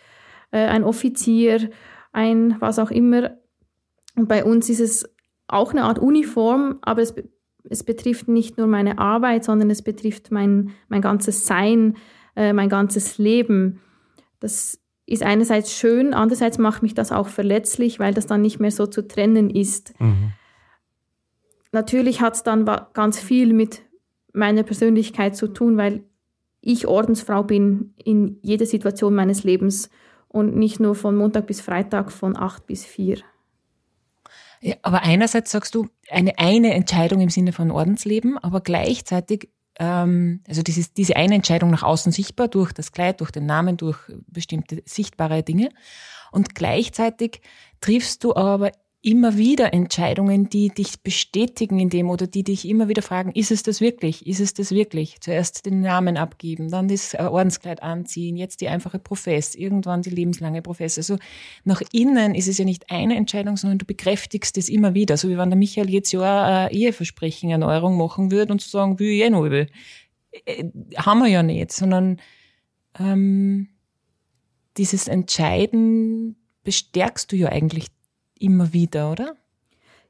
äh, 0.52 0.60
ein 0.60 0.84
Offizier, 0.84 1.70
ein 2.14 2.56
was 2.60 2.80
auch 2.80 2.92
immer. 2.92 3.32
Und 4.16 4.28
bei 4.28 4.44
uns 4.44 4.70
ist 4.70 4.80
es 4.80 5.16
auch 5.48 5.72
eine 5.72 5.84
Art 5.84 6.00
Uniform, 6.00 6.78
aber 6.82 7.02
es, 7.02 7.16
es 7.70 7.84
betrifft 7.84 8.28
nicht 8.28 8.58
nur 8.58 8.68
meine 8.68 9.00
Arbeit, 9.00 9.44
sondern 9.44 9.70
es 9.70 9.82
betrifft 9.82 10.32
mein, 10.32 10.72
mein 10.88 11.02
ganzes 11.02 11.46
Sein, 11.46 11.96
äh, 12.38 12.54
mein 12.54 12.70
ganzes 12.70 13.18
Leben. 13.18 13.82
Das 14.40 14.80
ist 15.08 15.24
einerseits 15.24 15.74
schön, 15.74 16.14
andererseits 16.14 16.60
macht 16.60 16.84
mich 16.84 16.94
das 16.94 17.12
auch 17.12 17.28
verletzlich, 17.30 18.00
weil 18.00 18.14
das 18.14 18.28
dann 18.28 18.44
nicht 18.44 18.60
mehr 18.60 18.72
so 18.72 18.86
zu 18.86 19.08
trennen 19.08 19.50
ist. 19.50 20.00
Mhm. 20.00 20.34
Natürlich 21.72 22.22
hat 22.22 22.36
es 22.36 22.44
dann 22.44 22.70
ganz 22.94 23.20
viel 23.20 23.54
mit 23.54 23.82
meiner 24.34 24.64
Persönlichkeit 24.64 25.36
zu 25.36 25.48
tun, 25.48 25.78
weil 25.78 26.04
ich 26.62 26.88
Ordensfrau 26.88 27.44
bin 27.44 27.94
in 28.04 28.38
jeder 28.42 28.66
Situation 28.66 29.16
meines 29.16 29.44
Lebens 29.44 29.90
und 30.28 30.56
nicht 30.56 30.80
nur 30.80 30.94
von 30.94 31.16
Montag 31.16 31.48
bis 31.48 31.62
Freitag 31.62 32.12
von 32.12 32.38
acht 32.38 32.68
bis 32.68 32.86
vier. 32.86 33.18
Ja, 34.62 34.76
aber 34.84 35.02
einerseits 35.02 35.52
sagst 35.52 35.74
du 35.74 35.88
eine, 36.10 36.38
eine 36.38 36.74
Entscheidung 36.74 37.22
im 37.22 37.30
Sinne 37.30 37.54
von 37.54 37.72
Ordensleben, 37.72 38.38
aber 38.38 38.62
gleichzeitig 38.62 39.50
ähm, 39.80 40.42
also 40.48 40.64
dieses, 40.64 40.94
diese 40.94 41.16
eine 41.16 41.36
Entscheidung 41.36 41.70
nach 41.70 41.84
außen 41.84 42.12
sichtbar 42.12 42.48
durch 42.48 42.72
das 42.74 42.92
Kleid, 42.92 43.22
durch 43.22 43.32
den 43.32 43.46
Namen, 43.46 43.78
durch 43.78 44.00
bestimmte 44.28 44.82
sichtbare 44.86 45.44
Dinge. 45.44 45.70
Und 46.32 46.56
gleichzeitig 46.56 47.42
triffst 47.82 48.24
du 48.24 48.36
aber 48.36 48.72
immer 49.02 49.38
wieder 49.38 49.74
Entscheidungen, 49.74 50.50
die 50.50 50.70
dich 50.70 51.02
bestätigen 51.02 51.80
in 51.80 51.90
dem 51.90 52.10
oder 52.10 52.26
die 52.26 52.44
dich 52.44 52.68
immer 52.68 52.88
wieder 52.88 53.02
fragen, 53.02 53.32
ist 53.32 53.52
es 53.52 53.62
das 53.64 53.80
wirklich? 53.80 54.26
Ist 54.26 54.40
es 54.40 54.54
das 54.54 54.72
wirklich? 54.72 55.22
Zuerst 55.22 55.66
den 55.66 55.82
Namen 55.82 56.18
abgeben, 56.18 56.70
dann 56.70 56.88
das 56.88 57.14
Ordenskleid 57.14 57.84
anziehen, 57.84 58.36
jetzt 58.36 58.60
die 58.60 58.68
einfache 58.68 58.98
Profess, 59.00 59.54
irgendwann 59.56 60.02
die 60.02 60.10
lebenslange 60.10 60.62
Profess. 60.62 60.98
Also 60.98 61.18
nach 61.64 61.82
innen 61.92 62.34
ist 62.34 62.48
es 62.48 62.58
ja 62.58 62.66
nicht 62.66 62.90
eine 62.90 63.16
Entscheidung, 63.16 63.56
sondern 63.56 63.78
du 63.78 63.86
bekräftigst 63.86 64.58
es 64.58 64.68
immer 64.68 64.94
wieder. 64.94 65.16
So 65.16 65.30
wie 65.30 65.38
wenn 65.38 65.52
der 65.52 65.58
Michael 65.58 65.90
jetzt 65.90 66.12
ja 66.12 66.66
eine 66.66 66.72
Eheversprechen, 66.74 67.52
Erneuerung 67.52 67.98
machen 67.98 68.32
würde 68.32 68.52
und 68.52 68.60
zu 68.60 68.70
sagen, 68.70 69.00
will 69.00 69.10
ich 69.10 69.22
eh 69.22 69.30
noch 69.30 69.46
über. 69.46 69.68
Äh, 70.46 70.66
haben 70.98 71.20
wir 71.20 71.28
ja 71.28 71.44
nicht, 71.44 71.72
sondern 71.72 72.20
ähm, 73.00 73.70
dieses 74.76 75.08
Entscheiden 75.08 76.36
bestärkst 76.64 77.32
du 77.32 77.36
ja 77.36 77.50
eigentlich 77.50 77.88
immer 78.42 78.74
wieder, 78.74 79.12
oder? 79.12 79.36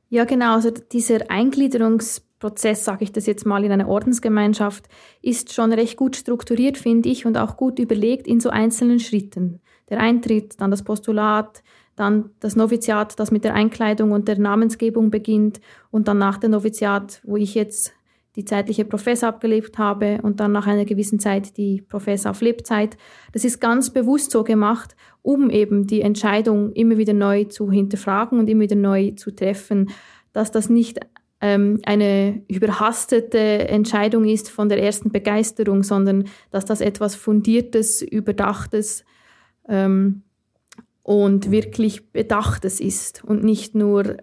Ja, 0.09 0.25
genau. 0.25 0.55
Also 0.55 0.71
dieser 0.71 1.29
Eingliederungsprozess, 1.29 2.85
sage 2.85 3.03
ich 3.03 3.11
das 3.11 3.25
jetzt 3.25 3.45
mal, 3.45 3.63
in 3.63 3.71
eine 3.71 3.87
Ordensgemeinschaft, 3.87 4.87
ist 5.21 5.53
schon 5.53 5.73
recht 5.73 5.97
gut 5.97 6.15
strukturiert, 6.15 6.77
finde 6.77 7.09
ich, 7.09 7.25
und 7.25 7.37
auch 7.37 7.57
gut 7.57 7.79
überlegt 7.79 8.27
in 8.27 8.39
so 8.39 8.49
einzelnen 8.49 8.99
Schritten. 8.99 9.59
Der 9.89 9.99
Eintritt, 9.99 10.59
dann 10.61 10.71
das 10.71 10.83
Postulat, 10.83 11.63
dann 11.95 12.29
das 12.39 12.55
Noviziat, 12.55 13.19
das 13.19 13.31
mit 13.31 13.43
der 13.43 13.55
Einkleidung 13.55 14.11
und 14.11 14.27
der 14.27 14.37
Namensgebung 14.37 15.09
beginnt 15.09 15.59
und 15.91 16.07
dann 16.07 16.19
nach 16.19 16.37
dem 16.37 16.51
Noviziat, 16.51 17.21
wo 17.23 17.37
ich 17.37 17.55
jetzt 17.55 17.93
die 18.37 18.45
zeitliche 18.45 18.85
Professor 18.85 19.29
abgelebt 19.29 19.79
habe 19.79 20.19
und 20.21 20.39
dann 20.39 20.51
nach 20.51 20.67
einer 20.67 20.85
gewissen 20.85 21.19
Zeit 21.19 21.57
die 21.57 21.81
Professor 21.81 22.31
auf 22.31 22.41
Lebzeit. 22.41 22.95
Das 23.33 23.43
ist 23.43 23.59
ganz 23.59 23.89
bewusst 23.89 24.29
so 24.29 24.43
gemacht, 24.43 24.95
um 25.23 25.49
eben 25.49 25.87
die 25.87 26.01
Entscheidung 26.01 26.71
immer 26.73 26.97
wieder 26.97 27.13
neu 27.13 27.45
zu 27.45 27.71
hinterfragen 27.71 28.39
und 28.39 28.47
immer 28.47 28.61
wieder 28.61 28.75
neu 28.75 29.11
zu 29.11 29.31
treffen, 29.31 29.89
dass 30.33 30.51
das 30.51 30.69
nicht 30.69 30.99
ähm, 31.41 31.79
eine 31.83 32.43
überhastete 32.47 33.39
Entscheidung 33.39 34.25
ist 34.25 34.51
von 34.51 34.69
der 34.69 34.81
ersten 34.83 35.11
Begeisterung, 35.11 35.81
sondern 35.81 36.25
dass 36.51 36.65
das 36.65 36.79
etwas 36.79 37.15
Fundiertes, 37.15 38.03
Überdachtes 38.03 39.03
ähm, 39.67 40.21
und 41.01 41.49
wirklich 41.49 42.11
Bedachtes 42.11 42.79
ist 42.79 43.23
und 43.23 43.43
nicht 43.43 43.73
nur 43.73 44.17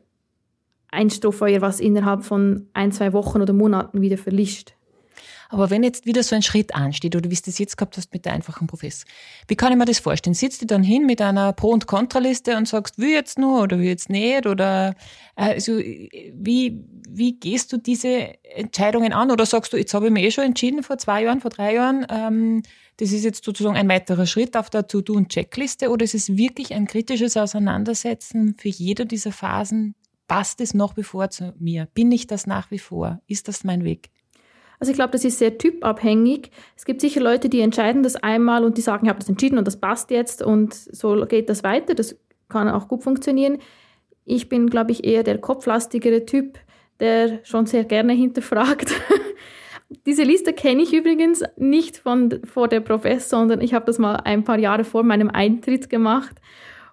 ein 0.95 1.11
Strohfeuer, 1.11 1.61
was 1.61 1.81
innerhalb 1.81 2.25
von 2.25 2.69
ein, 2.73 2.93
zwei 2.93 3.13
Wochen 3.13 3.43
oder 3.43 3.53
Monaten 3.53 4.01
wieder 4.01 4.17
verlischt. 4.17 4.75
Aber 5.51 5.71
wenn 5.71 5.83
jetzt 5.83 6.07
wieder 6.07 6.23
so 6.23 6.35
ein 6.35 6.43
Schritt 6.43 6.75
ansteht, 6.75 7.15
oder 7.15 7.31
wie 7.31 7.35
du 7.35 7.43
es 7.47 7.59
jetzt 7.59 7.77
gehabt 7.77 7.97
hast 7.97 8.13
mit 8.13 8.25
der 8.25 8.33
einfachen 8.33 8.67
Profess, 8.67 9.05
wie 9.47 9.55
kann 9.55 9.73
ich 9.73 9.79
mir 9.79 9.85
das 9.85 10.01
vorstellen? 10.01 10.35
Sitzt 10.35 10.63
du 10.63 10.67
dann 10.67 10.83
hin 10.83 11.07
mit 11.07 11.21
einer 11.21 11.53
Pro- 11.53 11.71
und 11.71 11.87
Kontraliste 11.87 12.57
und 12.57 12.67
sagst, 12.67 12.99
will 12.99 13.11
jetzt 13.11 13.39
nur 13.39 13.63
oder 13.63 13.79
will 13.79 13.87
jetzt 13.87 14.11
nicht? 14.11 14.47
Oder 14.47 14.97
also, 15.37 15.79
wie, 15.79 16.85
wie 17.09 17.39
gehst 17.39 17.73
du 17.73 17.77
diese 17.77 18.35
Entscheidungen 18.43 19.13
an? 19.13 19.31
Oder 19.31 19.47
sagst 19.47 19.73
du, 19.73 19.77
jetzt 19.77 19.95
habe 19.95 20.07
ich 20.07 20.13
mir 20.13 20.25
eh 20.25 20.31
schon 20.31 20.45
entschieden 20.45 20.83
vor 20.83 20.99
zwei 20.99 21.23
Jahren, 21.23 21.41
vor 21.41 21.51
drei 21.51 21.75
Jahren, 21.75 22.07
ähm, 22.11 22.63
das 22.97 23.13
ist 23.13 23.25
jetzt 23.25 23.45
sozusagen 23.45 23.77
ein 23.77 23.89
weiterer 23.89 24.27
Schritt 24.27 24.57
auf 24.57 24.71
der 24.71 24.87
To-Do- 24.87 25.15
und 25.15 25.29
Checkliste? 25.29 25.91
Oder 25.91 26.05
ist 26.05 26.15
es 26.15 26.37
wirklich 26.37 26.75
ein 26.75 26.87
kritisches 26.87 27.37
Auseinandersetzen 27.37 28.57
für 28.59 28.69
jede 28.69 29.05
dieser 29.07 29.33
Phasen 29.33 29.95
passt 30.29 30.61
es 30.61 30.75
noch 30.75 30.95
bevor 30.95 31.31
zu 31.31 31.55
mir? 31.59 31.89
Bin 31.95 32.11
ich 32.13 32.27
das 32.27 32.47
nach 32.47 32.71
wie 32.71 32.79
vor? 32.79 33.21
Ist 33.27 33.49
das 33.49 33.65
mein 33.65 33.85
Weg? 33.85 34.11
Also 34.81 34.91
ich 34.91 34.97
glaube, 34.97 35.13
das 35.13 35.25
ist 35.25 35.39
sehr 35.39 35.57
typabhängig. 35.57 36.51
Es 36.77 36.85
gibt 36.85 37.01
sicher 37.01 37.21
Leute, 37.21 37.49
die 37.49 37.61
entscheiden 37.61 38.03
das 38.03 38.17
einmal 38.17 38.65
und 38.65 38.77
die 38.77 38.83
sagen, 38.83 39.07
ich 39.07 39.09
habe 39.09 39.21
das 39.21 39.29
entschieden 39.29 39.59
und 39.59 39.67
das 39.67 39.81
passt 39.81 40.11
jetzt 40.11 40.43
und 40.43 40.75
so 40.75 41.25
geht 41.27 41.49
das 41.49 41.63
weiter. 41.63 41.95
Das 41.95 42.17
kann 42.49 42.69
auch 42.69 42.89
gut 42.89 43.03
funktionieren. 43.03 43.59
Ich 44.25 44.49
bin, 44.49 44.69
glaube 44.69 44.93
ich, 44.93 45.05
eher 45.05 45.23
der 45.23 45.39
kopflastigere 45.39 46.27
Typ, 46.27 46.59
der 47.01 47.41
schon 47.45 47.67
sehr 47.67 47.85
gerne 47.85 48.13
hinterfragt. 48.15 48.93
Diese 50.07 50.23
Liste 50.23 50.53
kenne 50.53 50.83
ich 50.83 50.93
übrigens 50.93 51.45
nicht 51.57 51.99
von 51.99 52.41
vor 52.45 52.69
der 52.69 52.81
Professor, 52.81 53.39
sondern 53.39 53.61
ich 53.61 53.75
habe 53.75 53.87
das 53.87 53.99
mal 53.99 54.17
ein 54.17 54.43
paar 54.43 54.59
Jahre 54.59 54.85
vor 54.85 55.03
meinem 55.03 55.31
Eintritt 55.31 55.89
gemacht 55.89 56.35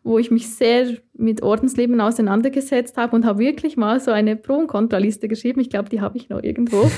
wo 0.03 0.17
ich 0.17 0.31
mich 0.31 0.49
sehr 0.49 0.97
mit 1.13 1.43
Ordensleben 1.43 2.01
auseinandergesetzt 2.01 2.97
habe 2.97 3.15
und 3.15 3.23
habe 3.23 3.39
wirklich 3.39 3.77
mal 3.77 3.99
so 3.99 4.09
eine 4.09 4.35
Pro- 4.35 4.57
und 4.57 4.67
Kontraliste 4.67 5.27
geschrieben. 5.27 5.61
Ich 5.61 5.69
glaube, 5.69 5.89
die 5.89 6.01
habe 6.01 6.17
ich 6.17 6.29
noch 6.29 6.41
irgendwo. 6.41 6.81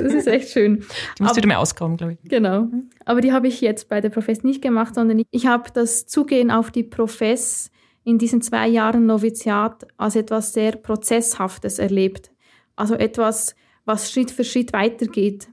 das 0.00 0.14
ist 0.14 0.26
echt 0.26 0.48
schön. 0.48 0.84
Die 1.18 1.22
musst 1.22 1.36
du 1.36 1.38
wieder 1.38 1.48
mal 1.48 1.56
auskommen, 1.56 1.98
glaube 1.98 2.14
ich. 2.14 2.30
Genau. 2.30 2.68
Aber 3.04 3.20
die 3.20 3.32
habe 3.32 3.46
ich 3.46 3.60
jetzt 3.60 3.90
bei 3.90 4.00
der 4.00 4.08
Profess 4.08 4.42
nicht 4.42 4.62
gemacht, 4.62 4.94
sondern 4.94 5.22
ich 5.30 5.46
habe 5.46 5.70
das 5.74 6.06
Zugehen 6.06 6.50
auf 6.50 6.70
die 6.70 6.82
Profess 6.82 7.70
in 8.04 8.18
diesen 8.18 8.40
zwei 8.40 8.68
Jahren 8.68 9.04
Noviziat 9.06 9.86
als 9.98 10.16
etwas 10.16 10.54
sehr 10.54 10.72
Prozesshaftes 10.72 11.78
erlebt. 11.78 12.30
Also 12.74 12.94
etwas, 12.94 13.54
was 13.84 14.10
Schritt 14.10 14.30
für 14.30 14.44
Schritt 14.44 14.72
weitergeht. 14.72 15.48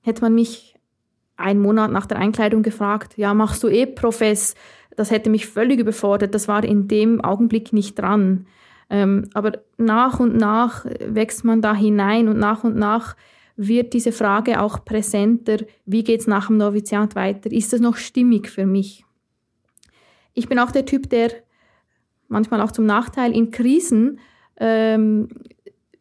Hätte 0.00 0.22
man 0.22 0.34
mich 0.34 0.74
einen 1.36 1.60
Monat 1.60 1.90
nach 1.90 2.06
der 2.06 2.18
Einkleidung 2.18 2.62
gefragt, 2.62 3.16
ja, 3.16 3.34
machst 3.34 3.62
du 3.62 3.68
eh 3.68 3.86
Profess? 3.86 4.54
Das 4.96 5.10
hätte 5.10 5.30
mich 5.30 5.46
völlig 5.46 5.80
überfordert. 5.80 6.34
Das 6.34 6.48
war 6.48 6.64
in 6.64 6.88
dem 6.88 7.20
Augenblick 7.20 7.72
nicht 7.72 7.98
dran. 7.98 8.46
Ähm, 8.90 9.28
aber 9.34 9.60
nach 9.76 10.20
und 10.20 10.36
nach 10.36 10.84
wächst 11.00 11.44
man 11.44 11.62
da 11.62 11.74
hinein 11.74 12.28
und 12.28 12.38
nach 12.38 12.64
und 12.64 12.76
nach 12.76 13.16
wird 13.56 13.92
diese 13.92 14.12
Frage 14.12 14.60
auch 14.60 14.84
präsenter. 14.84 15.58
Wie 15.86 16.04
geht's 16.04 16.26
nach 16.26 16.48
dem 16.48 16.56
Noviziat 16.56 17.14
weiter? 17.14 17.50
Ist 17.52 17.72
das 17.72 17.80
noch 17.80 17.96
stimmig 17.96 18.48
für 18.50 18.66
mich? 18.66 19.04
Ich 20.34 20.48
bin 20.48 20.58
auch 20.58 20.72
der 20.72 20.84
Typ, 20.84 21.08
der 21.10 21.30
manchmal 22.28 22.60
auch 22.60 22.72
zum 22.72 22.86
Nachteil 22.86 23.34
in 23.34 23.50
Krisen 23.50 24.18
ähm, 24.56 25.28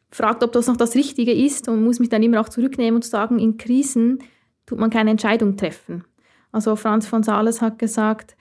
fragt, 0.10 0.44
ob 0.44 0.52
das 0.52 0.68
noch 0.68 0.78
das 0.78 0.96
Richtige 0.96 1.34
ist 1.34 1.68
und 1.68 1.84
muss 1.84 2.00
mich 2.00 2.10
dann 2.10 2.24
immer 2.24 2.42
auch 2.42 2.50
zurücknehmen 2.50 2.96
und 2.96 3.06
sagen, 3.06 3.40
in 3.40 3.58
Krisen 3.58 4.20
tut 4.66 4.80
man 4.80 4.90
keine 4.90 5.12
Entscheidung 5.12 5.58
treffen. 5.58 6.04
Also 6.52 6.76
Franz 6.76 7.08
von 7.08 7.24
Sales 7.24 7.62
hat 7.62 7.80
gesagt, 7.80 8.36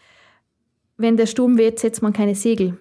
wenn 1.02 1.16
der 1.16 1.26
Sturm 1.26 1.58
weht, 1.58 1.78
setzt 1.78 2.02
man 2.02 2.12
keine 2.12 2.34
Segel. 2.34 2.78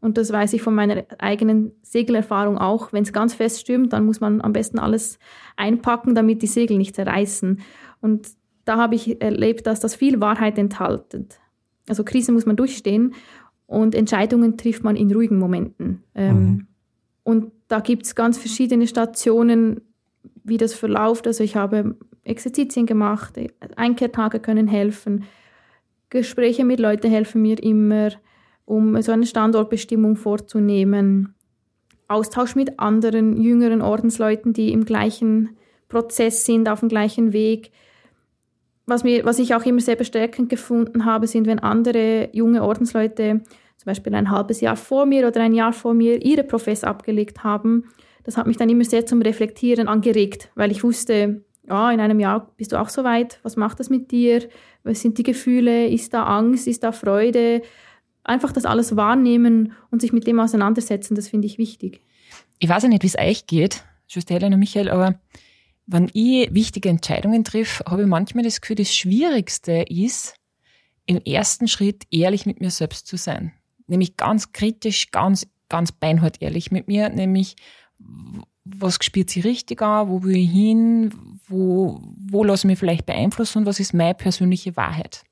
Und 0.00 0.18
das 0.18 0.32
weiß 0.32 0.52
ich 0.52 0.62
von 0.62 0.74
meiner 0.74 1.04
eigenen 1.18 1.72
Segelerfahrung 1.82 2.58
auch. 2.58 2.92
Wenn 2.92 3.04
es 3.04 3.12
ganz 3.12 3.34
fest 3.34 3.60
stürmt, 3.60 3.92
dann 3.92 4.04
muss 4.04 4.20
man 4.20 4.42
am 4.42 4.52
besten 4.52 4.78
alles 4.78 5.18
einpacken, 5.56 6.14
damit 6.14 6.42
die 6.42 6.46
Segel 6.46 6.76
nicht 6.76 6.94
zerreißen. 6.94 7.60
Und 8.00 8.28
da 8.66 8.76
habe 8.76 8.94
ich 8.94 9.22
erlebt, 9.22 9.66
dass 9.66 9.80
das 9.80 9.94
viel 9.94 10.20
Wahrheit 10.20 10.58
enthalten. 10.58 11.28
Also 11.88 12.04
Krisen 12.04 12.34
muss 12.34 12.46
man 12.46 12.56
durchstehen 12.56 13.14
und 13.66 13.94
Entscheidungen 13.94 14.56
trifft 14.56 14.84
man 14.84 14.96
in 14.96 15.10
ruhigen 15.12 15.38
Momenten. 15.38 16.02
Ähm, 16.14 16.36
mhm. 16.36 16.66
Und 17.22 17.52
da 17.68 17.80
gibt 17.80 18.04
es 18.04 18.14
ganz 18.14 18.36
verschiedene 18.36 18.86
Stationen, 18.86 19.80
wie 20.42 20.58
das 20.58 20.74
verläuft. 20.74 21.26
Also 21.26 21.42
ich 21.42 21.56
habe 21.56 21.96
Exerzitien 22.24 22.86
gemacht, 22.86 23.38
Einkehrtage 23.76 24.40
können 24.40 24.66
helfen. 24.66 25.24
Gespräche 26.10 26.64
mit 26.64 26.80
Leuten 26.80 27.10
helfen 27.10 27.42
mir 27.42 27.62
immer, 27.62 28.10
um 28.64 29.00
so 29.02 29.12
eine 29.12 29.26
Standortbestimmung 29.26 30.16
vorzunehmen. 30.16 31.34
Austausch 32.08 32.54
mit 32.54 32.78
anderen 32.78 33.40
jüngeren 33.40 33.82
Ordensleuten, 33.82 34.52
die 34.52 34.72
im 34.72 34.84
gleichen 34.84 35.56
Prozess 35.88 36.44
sind, 36.44 36.68
auf 36.68 36.80
dem 36.80 36.88
gleichen 36.88 37.32
Weg. 37.32 37.70
Was, 38.86 39.04
mir, 39.04 39.24
was 39.24 39.38
ich 39.38 39.54
auch 39.54 39.64
immer 39.64 39.80
sehr 39.80 39.96
bestärkend 39.96 40.50
gefunden 40.50 41.04
habe, 41.04 41.26
sind, 41.26 41.46
wenn 41.46 41.58
andere 41.58 42.28
junge 42.32 42.62
Ordensleute 42.62 43.40
zum 43.76 43.86
Beispiel 43.86 44.14
ein 44.14 44.30
halbes 44.30 44.60
Jahr 44.60 44.76
vor 44.76 45.06
mir 45.06 45.26
oder 45.26 45.40
ein 45.40 45.52
Jahr 45.52 45.72
vor 45.72 45.94
mir 45.94 46.24
ihre 46.24 46.44
Profess 46.44 46.84
abgelegt 46.84 47.44
haben. 47.44 47.84
Das 48.24 48.36
hat 48.36 48.46
mich 48.46 48.56
dann 48.56 48.70
immer 48.70 48.84
sehr 48.84 49.06
zum 49.06 49.20
Reflektieren 49.22 49.88
angeregt, 49.88 50.50
weil 50.54 50.70
ich 50.70 50.82
wusste, 50.82 51.43
ja, 51.68 51.90
in 51.90 52.00
einem 52.00 52.20
Jahr 52.20 52.52
bist 52.56 52.72
du 52.72 52.80
auch 52.80 52.88
so 52.88 53.04
weit, 53.04 53.40
was 53.42 53.56
macht 53.56 53.80
das 53.80 53.90
mit 53.90 54.10
dir? 54.10 54.48
Was 54.82 55.00
sind 55.00 55.18
die 55.18 55.22
Gefühle? 55.22 55.88
Ist 55.88 56.12
da 56.12 56.24
Angst? 56.24 56.66
Ist 56.66 56.82
da 56.82 56.92
Freude? 56.92 57.62
Einfach 58.22 58.52
das 58.52 58.64
alles 58.64 58.96
wahrnehmen 58.96 59.72
und 59.90 60.00
sich 60.00 60.12
mit 60.12 60.26
dem 60.26 60.40
auseinandersetzen, 60.40 61.14
das 61.14 61.28
finde 61.28 61.46
ich 61.46 61.58
wichtig. 61.58 62.00
Ich 62.58 62.68
weiß 62.68 62.84
ja 62.84 62.88
nicht, 62.88 63.02
wie 63.02 63.08
es 63.08 63.18
euch 63.18 63.46
geht, 63.46 63.84
Schwester 64.06 64.34
Helena 64.34 64.56
Michael, 64.56 64.88
aber 64.88 65.20
wenn 65.86 66.10
ich 66.14 66.52
wichtige 66.54 66.88
Entscheidungen 66.88 67.44
triff, 67.44 67.82
habe 67.86 68.02
ich 68.02 68.08
manchmal 68.08 68.44
das 68.44 68.60
Gefühl, 68.60 68.76
das 68.76 68.94
Schwierigste 68.94 69.84
ist, 69.88 70.36
im 71.06 71.20
ersten 71.20 71.68
Schritt 71.68 72.04
ehrlich 72.10 72.46
mit 72.46 72.60
mir 72.60 72.70
selbst 72.70 73.06
zu 73.06 73.18
sein. 73.18 73.52
Nämlich 73.86 74.16
ganz 74.16 74.52
kritisch, 74.52 75.10
ganz, 75.10 75.46
ganz 75.68 75.92
beinhart 75.92 76.40
ehrlich 76.40 76.70
mit 76.70 76.88
mir, 76.88 77.10
nämlich 77.10 77.56
was 78.64 78.98
spielt 79.02 79.28
sich 79.28 79.44
richtig 79.44 79.82
an, 79.82 80.08
wo 80.08 80.22
will 80.22 80.36
ich 80.36 80.50
hin, 80.50 81.33
wo, 81.48 82.00
wo 82.28 82.44
lasse 82.44 82.66
ich 82.66 82.70
mich 82.70 82.78
vielleicht 82.78 83.06
beeinflussen 83.06 83.58
und 83.58 83.66
was 83.66 83.80
ist 83.80 83.94
meine 83.94 84.14
persönliche 84.14 84.76
Wahrheit. 84.76 85.24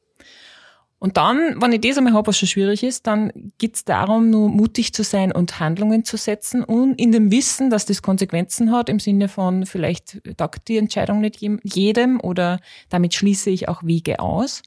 Und 1.02 1.16
dann, 1.16 1.60
wenn 1.60 1.72
ich 1.72 1.80
das 1.80 1.98
einmal 1.98 2.12
habe, 2.12 2.28
was 2.28 2.38
schon 2.38 2.46
schwierig 2.46 2.84
ist, 2.84 3.08
dann 3.08 3.32
geht's 3.58 3.84
darum, 3.84 4.30
nur 4.30 4.48
mutig 4.48 4.92
zu 4.92 5.02
sein 5.02 5.32
und 5.32 5.58
Handlungen 5.58 6.04
zu 6.04 6.16
setzen 6.16 6.62
und 6.62 6.94
in 6.94 7.10
dem 7.10 7.32
Wissen, 7.32 7.70
dass 7.70 7.86
das 7.86 8.02
Konsequenzen 8.02 8.70
hat, 8.70 8.88
im 8.88 9.00
Sinne 9.00 9.26
von 9.26 9.66
vielleicht 9.66 10.20
taugt 10.36 10.68
die 10.68 10.76
Entscheidung 10.76 11.20
nicht 11.20 11.40
jedem 11.40 12.20
oder 12.20 12.60
damit 12.88 13.14
schließe 13.14 13.50
ich 13.50 13.68
auch 13.68 13.82
Wege 13.82 14.20
aus. 14.20 14.62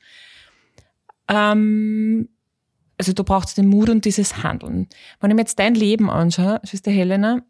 Ähm, 1.30 2.28
also 2.98 3.14
du 3.14 3.24
brauchst 3.24 3.58
den 3.58 3.68
Mut 3.68 3.90
und 3.90 4.04
dieses 4.04 4.44
Handeln. 4.44 4.88
Wenn 5.22 5.32
ich 5.32 5.36
mir 5.36 5.42
jetzt 5.44 5.60
dein 5.60 5.74
Leben 5.74 6.10
anschaue, 6.10 6.60
Schwester 6.66 6.92
Helena, 6.92 7.44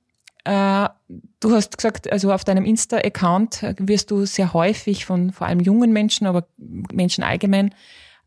du 0.45 1.51
hast 1.51 1.77
gesagt, 1.77 2.11
also 2.11 2.31
auf 2.31 2.43
deinem 2.43 2.65
Insta-Account 2.65 3.75
wirst 3.79 4.11
du 4.11 4.25
sehr 4.25 4.53
häufig 4.53 5.05
von 5.05 5.31
vor 5.31 5.47
allem 5.47 5.59
jungen 5.59 5.91
Menschen, 5.91 6.27
aber 6.27 6.47
Menschen 6.57 7.23
allgemein, 7.23 7.73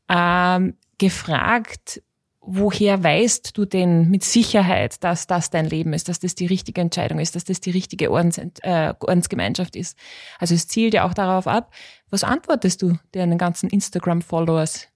ähm, 0.09 0.75
gefragt, 0.99 2.03
woher 2.41 3.05
weißt 3.05 3.57
du 3.57 3.67
denn 3.67 4.09
mit 4.09 4.25
Sicherheit, 4.25 5.05
dass 5.05 5.27
das 5.27 5.51
dein 5.51 5.67
Leben 5.67 5.93
ist, 5.93 6.09
dass 6.09 6.19
das 6.19 6.35
die 6.35 6.47
richtige 6.47 6.81
Entscheidung 6.81 7.19
ist, 7.19 7.37
dass 7.37 7.45
das 7.45 7.61
die 7.61 7.71
richtige 7.71 8.11
Ordens, 8.11 8.39
äh, 8.63 8.95
Ordensgemeinschaft 8.99 9.77
ist? 9.77 9.99
Also 10.39 10.55
es 10.55 10.67
zielt 10.67 10.95
ja 10.95 11.07
auch 11.07 11.15
darauf 11.15 11.47
ab. 11.47 11.73
Was 12.11 12.25
antwortest 12.25 12.83
du 12.83 12.95
deinen 13.13 13.39
ganzen 13.39 13.69
Instagram-Followers? 13.69 14.89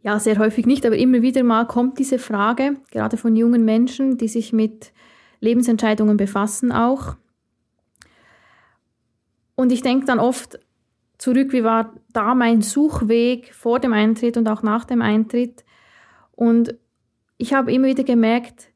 Ja, 0.00 0.18
sehr 0.18 0.38
häufig 0.38 0.64
nicht, 0.64 0.86
aber 0.86 0.96
immer 0.96 1.22
wieder 1.22 1.42
mal 1.42 1.66
kommt 1.66 1.98
diese 1.98 2.18
Frage, 2.18 2.76
gerade 2.90 3.16
von 3.16 3.36
jungen 3.36 3.64
Menschen, 3.64 4.16
die 4.16 4.28
sich 4.28 4.52
mit 4.52 4.92
Lebensentscheidungen 5.40 6.16
befassen 6.16 6.72
auch. 6.72 7.16
Und 9.54 9.72
ich 9.72 9.82
denke 9.82 10.06
dann 10.06 10.18
oft, 10.18 10.58
zurück, 11.18 11.52
wie 11.52 11.64
war 11.64 11.94
da 12.12 12.34
mein 12.34 12.62
Suchweg 12.62 13.52
vor 13.52 13.80
dem 13.80 13.92
Eintritt 13.92 14.36
und 14.36 14.48
auch 14.48 14.62
nach 14.62 14.84
dem 14.84 15.02
Eintritt. 15.02 15.64
Und 16.32 16.74
ich 17.36 17.52
habe 17.52 17.72
immer 17.72 17.86
wieder 17.86 18.04
gemerkt, 18.04 18.70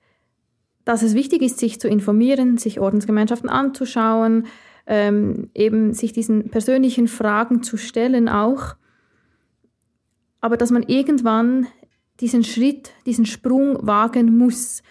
dass 0.85 1.03
es 1.03 1.15
wichtig 1.15 1.43
ist, 1.43 1.59
sich 1.59 1.81
zu 1.81 1.89
informieren, 1.89 2.59
sich 2.59 2.81
Ordensgemeinschaften 2.81 3.49
anzuschauen, 3.49 4.47
ähm, 4.87 5.51
eben 5.55 5.95
sich 5.95 6.13
diesen 6.13 6.51
persönlichen 6.51 7.07
Fragen 7.07 7.63
zu 7.63 7.77
stellen 7.77 8.29
auch. 8.29 8.75
Aber 10.41 10.57
dass 10.57 10.73
man 10.73 10.83
irgendwann 10.83 11.69
diesen 12.21 12.45
Schritt, 12.45 12.91
diesen 13.07 13.27
Sprung 13.27 13.87
wagen 13.87 14.37
muss. 14.37 14.83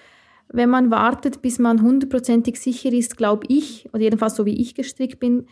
Wenn 0.53 0.69
man 0.69 0.91
wartet, 0.91 1.41
bis 1.41 1.59
man 1.59 1.81
hundertprozentig 1.81 2.59
sicher 2.59 2.91
ist, 2.91 3.15
glaube 3.15 3.45
ich, 3.47 3.87
oder 3.93 4.03
jedenfalls 4.03 4.35
so 4.35 4.45
wie 4.45 4.59
ich 4.59 4.75
gestrickt 4.75 5.19
bin, 5.19 5.47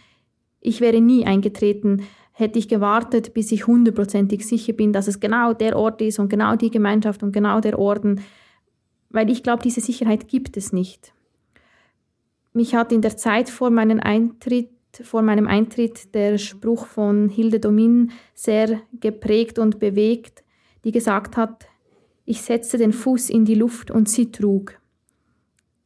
ich 0.61 0.81
wäre 0.81 0.99
nie 0.99 1.25
eingetreten, 1.25 2.03
hätte 2.33 2.59
ich 2.59 2.67
gewartet, 2.67 3.33
bis 3.33 3.51
ich 3.51 3.67
hundertprozentig 3.67 4.45
sicher 4.45 4.73
bin, 4.73 4.91
dass 4.91 5.07
es 5.07 5.19
genau 5.19 5.53
der 5.53 5.77
Ort 5.77 6.01
ist 6.01 6.19
und 6.19 6.29
genau 6.29 6.55
die 6.55 6.71
Gemeinschaft 6.71 7.23
und 7.23 7.31
genau 7.31 7.61
der 7.61 7.79
Orden, 7.79 8.21
weil 9.09 9.29
ich 9.29 9.41
glaube, 9.41 9.63
diese 9.63 9.81
Sicherheit 9.81 10.27
gibt 10.27 10.57
es 10.57 10.73
nicht. 10.73 11.13
Mich 12.53 12.75
hat 12.75 12.91
in 12.91 13.01
der 13.01 13.15
Zeit 13.15 13.49
vor 13.49 13.69
meinem 13.69 13.99
Eintritt, 13.99 14.69
vor 15.01 15.21
meinem 15.21 15.47
Eintritt 15.47 16.13
der 16.13 16.37
Spruch 16.37 16.87
von 16.87 17.29
Hilde 17.29 17.59
Domin 17.59 18.11
sehr 18.33 18.81
geprägt 18.99 19.59
und 19.59 19.79
bewegt, 19.79 20.43
die 20.83 20.91
gesagt 20.91 21.37
hat, 21.37 21.67
ich 22.25 22.41
setzte 22.41 22.77
den 22.77 22.93
Fuß 22.93 23.29
in 23.29 23.45
die 23.45 23.55
Luft 23.55 23.91
und 23.91 24.09
sie 24.09 24.31
trug. 24.31 24.78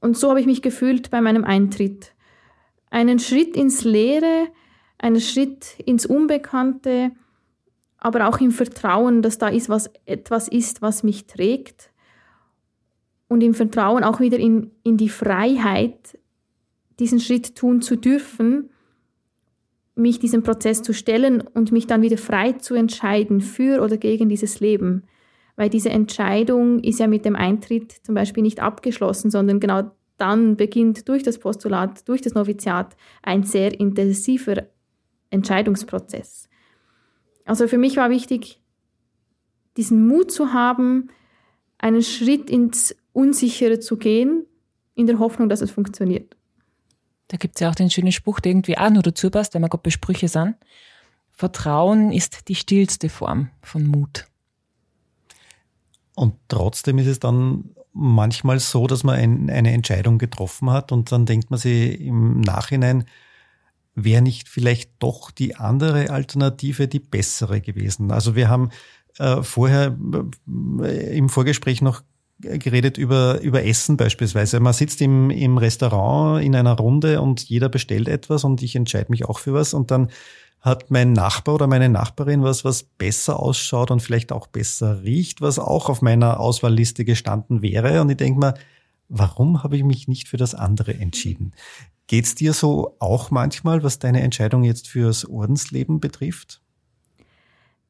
Und 0.04 0.18
so 0.18 0.32
habe 0.32 0.42
ich 0.42 0.46
mich 0.46 0.62
gefühlt 0.62 1.12
bei 1.12 1.22
meinem 1.22 1.46
Eintritt. 1.46 2.14
Einen 2.90 3.20
Schritt 3.20 3.56
ins 3.56 3.86
Leere, 3.86 4.50
einen 4.98 5.22
Schritt 5.22 5.80
ins 5.80 6.06
Unbekannte, 6.06 7.12
aber 8.00 8.28
auch 8.28 8.42
im 8.42 8.52
Vertrauen, 8.52 9.22
dass 9.22 9.38
da 9.38 9.48
ist, 9.48 9.70
was 9.70 9.90
etwas 10.04 10.50
ist, 10.50 10.82
was 10.82 11.04
mich 11.04 11.26
trägt. 11.28 11.90
Und 13.30 13.40
im 13.42 13.54
Vertrauen 13.54 14.04
auch 14.04 14.20
wieder 14.20 14.38
in, 14.40 14.72
in 14.84 14.98
die 14.98 15.08
Freiheit, 15.08 16.20
diesen 17.00 17.22
Schritt 17.22 17.56
tun 17.56 17.82
zu 17.82 17.96
dürfen, 17.96 18.72
mich 19.96 20.20
diesem 20.20 20.44
Prozess 20.44 20.82
zu 20.82 20.94
stellen 20.94 21.40
und 21.40 21.72
mich 21.72 21.88
dann 21.88 22.02
wieder 22.02 22.18
frei 22.18 22.52
zu 22.52 22.76
entscheiden 22.76 23.40
für 23.40 23.82
oder 23.82 23.96
gegen 23.96 24.28
dieses 24.28 24.60
Leben. 24.60 25.04
Weil 25.56 25.70
diese 25.70 25.90
Entscheidung 25.90 26.80
ist 26.80 27.00
ja 27.00 27.08
mit 27.08 27.26
dem 27.26 27.36
Eintritt 27.36 27.92
zum 27.92 28.16
Beispiel 28.16 28.44
nicht 28.44 28.60
abgeschlossen, 28.60 29.30
sondern 29.30 29.60
genau 29.60 29.92
dann 30.18 30.56
beginnt 30.56 31.08
durch 31.10 31.24
das 31.24 31.40
Postulat, 31.40 32.08
durch 32.08 32.22
das 32.22 32.34
Noviziat 32.34 32.96
ein 33.22 33.44
sehr 33.44 33.80
intensiver 33.80 34.64
Entscheidungsprozess. 35.30 36.50
Also 37.46 37.68
für 37.68 37.78
mich 37.78 37.98
war 37.98 38.10
wichtig, 38.10 38.62
diesen 39.78 40.08
Mut 40.08 40.32
zu 40.32 40.54
haben, 40.54 41.10
einen 41.78 42.04
Schritt 42.04 42.50
ins 42.50 42.96
Unsichere 43.12 43.80
zu 43.80 43.98
gehen, 43.98 44.46
in 44.96 45.08
der 45.08 45.20
Hoffnung, 45.20 45.50
dass 45.50 45.62
es 45.62 45.72
funktioniert. 45.72 46.36
Da 47.28 47.38
gibt 47.38 47.56
es 47.56 47.62
ja 47.62 47.70
auch 47.70 47.76
den 47.76 47.90
schönen 47.90 48.12
Spruch, 48.12 48.40
der 48.40 48.52
irgendwie 48.52 48.78
auch 48.78 48.90
nur 48.90 49.02
dazu 49.02 49.30
passt, 49.30 49.54
wenn 49.54 49.62
wir 49.62 49.70
gerade 49.70 49.84
bei 49.84 49.90
Sprüche 49.90 50.28
sind. 50.28 50.56
Vertrauen 51.32 52.12
ist 52.12 52.48
die 52.48 52.56
stillste 52.56 53.10
Form 53.10 53.50
von 53.62 53.88
Mut. 53.88 54.28
Und 56.16 56.36
trotzdem 56.48 56.98
ist 57.00 57.08
es 57.08 57.20
dann 57.20 57.72
manchmal 57.94 58.60
so, 58.60 58.88
dass 58.88 59.04
man 59.04 59.16
ein, 59.16 59.50
eine 59.50 59.72
Entscheidung 59.72 60.18
getroffen 60.18 60.72
hat 60.72 60.92
und 60.92 61.12
dann 61.12 61.26
denkt 61.26 61.52
man 61.52 61.60
sich 61.60 62.00
im 62.02 62.42
Nachhinein, 62.42 63.06
wäre 63.96 64.22
nicht 64.22 64.50
vielleicht 64.50 64.92
doch 65.00 65.32
die 65.32 65.56
andere 65.56 66.10
Alternative 66.10 66.88
die 66.88 67.00
bessere 67.00 67.62
gewesen? 67.62 68.12
Also 68.12 68.36
wir 68.36 68.50
haben 68.50 68.70
äh, 69.20 69.44
vorher 69.44 69.96
äh, 70.82 71.18
im 71.18 71.30
Vorgespräch 71.30 71.82
noch 71.82 72.02
geredet 72.40 72.98
über, 72.98 73.40
über 73.42 73.64
Essen 73.64 73.96
beispielsweise. 73.96 74.60
Man 74.60 74.74
sitzt 74.74 75.02
im, 75.02 75.30
im 75.30 75.58
Restaurant 75.58 76.44
in 76.44 76.56
einer 76.56 76.74
Runde 76.74 77.22
und 77.22 77.44
jeder 77.44 77.70
bestellt 77.70 78.08
etwas 78.08 78.44
und 78.44 78.62
ich 78.62 78.76
entscheide 78.76 79.12
mich 79.12 79.26
auch 79.26 79.40
für 79.40 79.54
was 79.54 79.74
und 79.74 79.92
dann 79.92 80.10
hat 80.64 80.90
mein 80.90 81.12
Nachbar 81.12 81.56
oder 81.56 81.68
meine 81.68 81.90
Nachbarin 81.90 82.42
was, 82.42 82.64
was 82.64 82.84
besser 82.84 83.38
ausschaut 83.38 83.92
und 83.92 84.00
vielleicht 84.00 84.32
auch 84.32 84.48
besser 84.48 85.04
riecht, 85.04 85.42
was 85.42 85.60
auch 85.60 85.90
auf 85.90 86.02
meiner 86.02 86.40
Auswahlliste 86.40 87.04
gestanden 87.04 87.62
wäre. 87.62 88.00
Und 88.00 88.10
ich 88.10 88.16
denke 88.16 88.40
mal, 88.40 88.54
warum 89.10 89.62
habe 89.62 89.76
ich 89.76 89.84
mich 89.84 90.08
nicht 90.08 90.30
für 90.30 90.38
das 90.38 90.56
andere 90.56 90.94
entschieden? 90.94 91.52
Geht's 92.08 92.34
dir 92.34 92.54
so 92.54 92.96
auch 93.00 93.30
manchmal, 93.30 93.84
was 93.84 94.00
deine 94.00 94.22
Entscheidung 94.22 94.64
jetzt 94.64 94.88
fürs 94.88 95.26
Ordensleben 95.26 96.00
betrifft? 96.00 96.62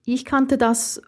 Ich 0.03 0.25
kannte 0.25 0.57
das 0.57 0.99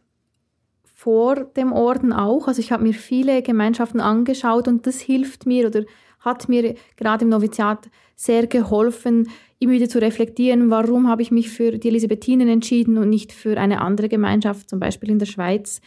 vor 0.94 1.46
dem 1.46 1.74
Orden 1.74 2.14
auch. 2.14 2.48
Also 2.48 2.60
ich 2.60 2.72
habe 2.72 2.84
mir 2.84 2.94
viele 2.94 3.42
Gemeinschaften 3.42 4.02
angeschaut 4.02 4.68
und 4.68 4.86
das 4.86 5.00
hilft 5.00 5.48
mir 5.48 5.68
oder 5.68 5.84
hat 6.20 6.48
mir 6.48 6.76
gerade 6.96 7.26
im 7.26 7.30
Noviziat 7.30 7.90
sehr 8.16 8.48
geholfen, 8.48 9.30
immer 9.60 9.74
wieder 9.74 9.90
zu 9.90 10.02
reflektieren, 10.02 10.70
warum 10.70 11.08
habe 11.08 11.22
ich 11.22 11.32
mich 11.32 11.50
für 11.50 11.78
die 11.78 11.88
Elisabethinen 11.88 12.48
entschieden 12.48 12.98
und 12.98 13.10
nicht 13.10 13.32
für 13.32 13.58
eine 13.58 13.82
andere 13.82 14.10
Gemeinschaft, 14.10 14.70
zum 14.70 14.80
Beispiel 14.80 15.10
in 15.10 15.20
der 15.20 15.26
Schweiz. 15.26 15.82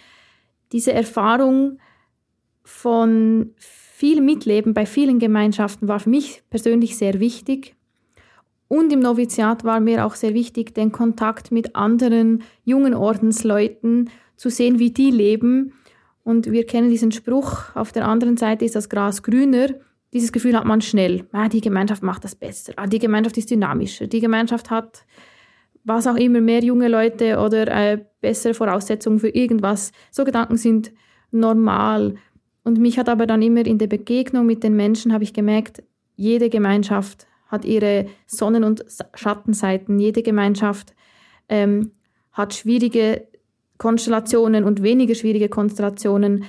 Diese 0.72 0.92
Erfahrung 0.92 1.78
von 2.64 3.52
viel 3.57 4.20
Mitleben 4.20 4.74
bei 4.74 4.87
vielen 4.87 5.18
Gemeinschaften 5.18 5.88
war 5.88 6.00
für 6.00 6.11
mich 6.11 6.42
persönlich 6.50 6.96
sehr 6.96 7.20
wichtig. 7.20 7.74
Und 8.68 8.92
im 8.92 9.00
Noviziat 9.00 9.64
war 9.64 9.81
mir 9.81 10.04
auch 10.04 10.14
sehr 10.14 10.35
wichtig, 10.35 10.74
den 10.74 10.92
Kontakt 10.92 11.50
mit 11.50 11.74
anderen 11.74 12.42
jungen 12.64 12.94
Ordensleuten 12.94 14.11
zu 14.37 14.50
sehen, 14.50 14.78
wie 14.78 14.90
die 14.90 15.11
leben. 15.11 15.72
Und 16.22 16.50
wir 16.52 16.66
kennen 16.66 16.90
diesen 16.90 17.11
Spruch, 17.11 17.74
auf 17.74 17.92
der 17.92 18.07
anderen 18.07 18.37
Seite 18.37 18.66
ist 18.66 18.76
das 18.76 18.90
Gras 18.90 19.22
grüner. 19.22 19.68
Dieses 20.12 20.33
Gefühl 20.33 20.57
hat 20.57 20.64
man 20.64 20.81
schnell. 20.81 21.27
Ah, 21.33 21.49
die 21.49 21.61
Gemeinschaft 21.61 22.03
macht 22.03 22.25
das 22.25 22.35
besser. 22.35 22.73
Ah, 22.77 22.87
die 22.87 22.99
Gemeinschaft 22.99 23.37
ist 23.37 23.51
dynamischer. 23.51 24.07
Die 24.07 24.21
Gemeinschaft 24.21 24.71
hat 24.71 25.05
was 25.85 26.07
auch 26.07 26.16
immer, 26.16 26.40
mehr 26.40 26.62
junge 26.62 26.88
Leute 26.88 27.38
oder 27.38 27.66
äh, 27.68 28.05
bessere 28.21 28.55
Voraussetzungen 28.55 29.18
für 29.18 29.29
irgendwas. 29.29 29.92
So 30.11 30.25
Gedanken 30.25 30.57
sind 30.57 30.92
normal. 31.31 32.16
Und 32.62 32.79
mich 32.79 32.99
hat 32.99 33.09
aber 33.09 33.27
dann 33.27 33.42
immer 33.42 33.64
in 33.66 33.79
der 33.79 33.87
Begegnung 33.87 34.47
mit 34.47 34.62
den 34.62 34.77
Menschen, 34.77 35.12
habe 35.12 35.25
ich 35.25 35.33
gemerkt, 35.33 35.83
jede 36.16 36.51
Gemeinschaft 36.51 37.27
hat 37.47 37.64
ihre 37.64 38.07
Sonnen- 38.27 38.64
und 38.64 38.85
Schattenseiten. 39.14 39.99
Jede 39.99 40.23
Gemeinschaft 40.23 40.94
ähm, 41.49 41.92
hat 42.33 42.55
schwierige 42.55 43.27
Konstellationen 43.79 44.64
und 44.64 44.83
weniger 44.83 45.14
schwierige 45.14 45.49
Konstellationen. 45.49 46.44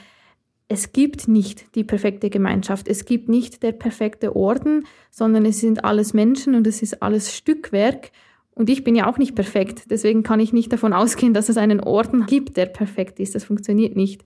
Es 0.71 0.93
gibt 0.93 1.27
nicht 1.27 1.75
die 1.75 1.84
perfekte 1.84 2.29
Gemeinschaft. 2.29 2.88
Es 2.88 3.05
gibt 3.05 3.27
nicht 3.27 3.63
der 3.63 3.71
perfekte 3.71 4.36
Orden, 4.36 4.86
sondern 5.10 5.45
es 5.45 5.60
sind 5.60 5.84
alles 5.84 6.13
Menschen 6.13 6.53
und 6.53 6.67
es 6.67 6.84
ist 6.84 7.01
alles 7.01 7.36
Stückwerk. 7.36 8.12
Und 8.53 8.69
ich 8.69 8.84
bin 8.84 8.95
ja 8.95 9.10
auch 9.10 9.17
nicht 9.17 9.34
perfekt. 9.34 9.86
Deswegen 9.89 10.21
kann 10.21 10.39
ich 10.39 10.53
nicht 10.53 10.71
davon 10.71 10.93
ausgehen, 10.93 11.34
dass 11.34 11.49
es 11.49 11.58
einen 11.58 11.79
Orden 11.79 12.27
gibt, 12.27 12.55
der 12.55 12.67
perfekt 12.67 13.19
ist. 13.19 13.34
Das 13.34 13.45
funktioniert 13.45 13.95
nicht. 13.95 14.23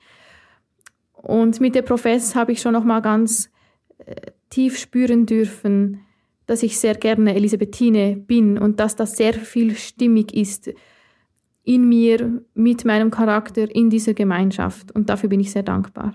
Und 1.14 1.62
mit 1.62 1.76
der 1.76 1.82
Profess 1.82 2.36
habe 2.36 2.52
ich 2.52 2.60
schon 2.60 2.74
noch 2.74 2.84
mal 2.84 3.00
ganz 3.00 3.50
äh, 4.00 4.32
tief 4.50 4.78
spüren 4.78 5.26
dürfen, 5.26 6.02
dass 6.46 6.62
ich 6.62 6.78
sehr 6.78 6.96
gerne 6.96 7.36
Elisabethine 7.36 8.18
bin 8.18 8.58
und 8.58 8.82
dass 8.82 8.98
das 8.98 9.16
sehr 9.16 9.34
viel 9.34 9.76
stimmig 9.76 10.34
ist. 10.36 10.74
in 11.64 11.88
mir, 11.88 12.44
mit 12.54 12.84
meinem 12.84 13.10
Charakter, 13.10 13.74
in 13.74 13.90
dieser 13.90 14.14
Gemeinschaft. 14.14 14.92
Und 14.92 15.10
dafür 15.10 15.30
bin 15.30 15.40
ich 15.40 15.52
sehr 15.52 15.64
dankbar. 15.64 16.14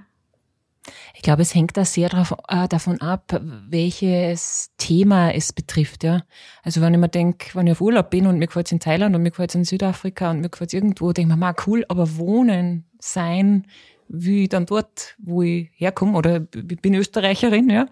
Ich 1.15 1.23
glaube, 1.23 1.43
es 1.43 1.55
hängt 1.55 1.77
da 1.77 1.85
sehr 1.85 2.09
drauf, 2.09 2.35
äh, 2.49 2.69
davon 2.69 3.01
ab, 3.01 3.41
welches 3.69 4.71
Thema 4.79 5.31
es 5.31 5.53
betrifft. 5.53 6.05
Ja. 6.05 6.23
Also 6.63 6.81
wenn 6.81 6.95
ich 6.95 7.01
mir 7.01 7.09
denke, 7.09 7.55
wenn 7.55 7.67
ich 7.67 7.73
auf 7.73 7.81
Urlaub 7.81 8.11
bin 8.11 8.27
und 8.27 8.39
mir 8.39 8.47
gefällt 8.47 8.67
es 8.67 8.73
in 8.73 8.81
Thailand 8.81 9.15
und 9.15 9.23
mir 9.23 9.31
gefällt 9.31 9.51
es 9.51 9.55
in 9.55 9.65
Südafrika 9.65 10.31
und 10.31 10.41
mir 10.41 10.49
gefällt 10.49 10.71
es 10.71 10.75
irgendwo, 10.75 11.13
denke 11.13 11.35
ich 11.35 11.39
mir, 11.39 11.55
cool, 11.67 11.85
aber 11.89 12.17
wohnen, 12.17 12.85
sein, 13.01 13.67
wie 14.09 14.49
dann 14.49 14.67
dort, 14.67 15.17
wo 15.19 15.43
ich 15.43 15.71
herkomme, 15.75 16.17
oder 16.17 16.47
ich 16.55 16.81
bin 16.81 16.95
Österreicherin, 16.95 17.71
ja. 17.71 17.87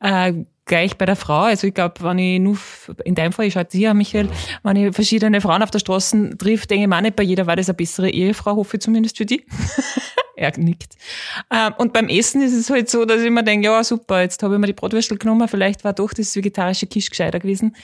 Äh, 0.00 0.44
gleich 0.64 0.96
bei 0.96 1.04
der 1.04 1.16
Frau. 1.16 1.40
Also 1.40 1.66
ich 1.66 1.74
glaube, 1.74 1.94
wenn 2.00 2.18
ich 2.18 2.40
nur, 2.40 2.56
in 3.04 3.14
deinem 3.14 3.32
Fall, 3.32 3.46
ich 3.46 3.54
schaue 3.54 3.64
dir, 3.64 3.92
Michael, 3.92 4.28
wenn 4.62 4.76
ich 4.76 4.94
verschiedene 4.94 5.40
Frauen 5.40 5.62
auf 5.62 5.70
der 5.70 5.80
Straße 5.80 6.36
trifft, 6.38 6.70
denke 6.70 6.84
ich 6.84 6.88
mir 6.88 7.02
nicht, 7.02 7.16
bei 7.16 7.24
jeder 7.24 7.46
war 7.46 7.56
das 7.56 7.68
eine 7.68 7.74
bessere 7.74 8.08
Ehefrau, 8.08 8.56
hoffe 8.56 8.76
ich 8.76 8.82
zumindest 8.82 9.18
für 9.18 9.26
die. 9.26 9.44
er 10.36 10.56
nickt. 10.58 10.96
Ähm, 11.52 11.74
und 11.76 11.92
beim 11.92 12.08
Essen 12.08 12.40
ist 12.40 12.54
es 12.54 12.70
halt 12.70 12.88
so, 12.88 13.04
dass 13.04 13.20
ich 13.20 13.30
mir 13.30 13.44
denke, 13.44 13.66
ja 13.66 13.84
super, 13.84 14.22
jetzt 14.22 14.42
habe 14.42 14.54
ich 14.54 14.60
mir 14.60 14.68
die 14.68 14.72
Bratwürstel 14.72 15.18
genommen, 15.18 15.48
vielleicht 15.48 15.84
war 15.84 15.92
doch 15.92 16.12
das 16.14 16.34
vegetarische 16.34 16.86
Kisch 16.86 17.10
gescheiter 17.10 17.40
gewesen. 17.40 17.76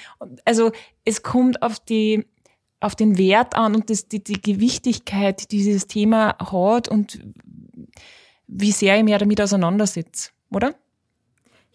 Also 0.45 0.73
es 1.05 1.23
kommt 1.23 1.63
auf 1.63 1.79
die 1.81 2.25
auf 2.79 2.95
den 2.95 3.17
Wert 3.17 3.57
an 3.57 3.75
und 3.75 3.89
das, 3.89 4.07
die, 4.07 4.23
die 4.23 4.41
Gewichtigkeit, 4.41 5.41
die 5.51 5.57
dieses 5.57 5.87
Thema 5.87 6.37
hat 6.39 6.89
und 6.89 7.21
wie 8.47 8.71
sehr 8.71 8.99
ich 8.99 9.03
mich 9.03 9.17
damit 9.17 9.41
auseinandersetze, 9.41 10.31
oder? 10.51 10.75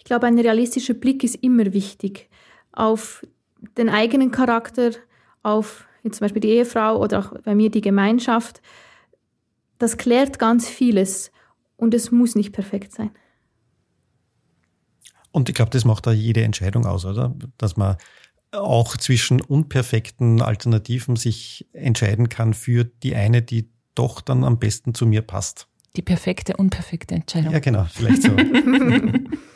Ich 0.02 0.06
glaube, 0.06 0.26
ein 0.26 0.40
realistischer 0.40 0.96
Blick 0.96 1.24
ist 1.24 1.36
immer 1.36 1.74
wichtig 1.74 2.28
auf 2.72 3.24
den 3.78 3.88
eigenen 3.88 4.32
Charakter, 4.32 4.94
auf 5.44 5.86
jetzt 6.02 6.18
zum 6.18 6.26
Beispiel 6.26 6.42
die 6.42 6.50
Ehefrau 6.50 7.00
oder 7.00 7.20
auch 7.20 7.40
bei 7.44 7.54
mir 7.54 7.70
die 7.70 7.82
Gemeinschaft. 7.82 8.64
Das 9.78 9.98
klärt 9.98 10.40
ganz 10.40 10.68
vieles 10.68 11.32
und 11.78 11.94
es 11.94 12.10
muss 12.10 12.34
nicht 12.34 12.52
perfekt 12.52 12.94
sein. 12.94 13.12
Und 15.30 15.50
ich 15.50 15.56
glaube, 15.56 15.70
das 15.70 15.86
macht 15.86 16.08
da 16.08 16.12
jede 16.12 16.42
Entscheidung 16.42 16.88
aus, 16.88 17.06
oder? 17.06 17.36
Dass 17.60 17.78
man 17.78 17.98
auch 18.52 18.98
zwischen 18.98 19.40
unperfekten 19.40 20.42
Alternativen 20.42 21.16
sich 21.16 21.68
entscheiden 21.74 22.28
kann 22.28 22.56
für 22.56 22.86
die 22.86 23.16
eine, 23.16 23.44
die 23.44 23.70
doch 23.94 24.20
dann 24.20 24.46
am 24.46 24.58
besten 24.58 24.96
zu 24.96 25.06
mir 25.06 25.22
passt. 25.22 25.68
Die 25.96 26.02
perfekte, 26.02 26.58
unperfekte 26.58 27.14
Entscheidung. 27.14 27.54
Ja, 27.54 27.60
genau, 27.60 27.86
vielleicht 27.94 28.24
so. 28.24 28.32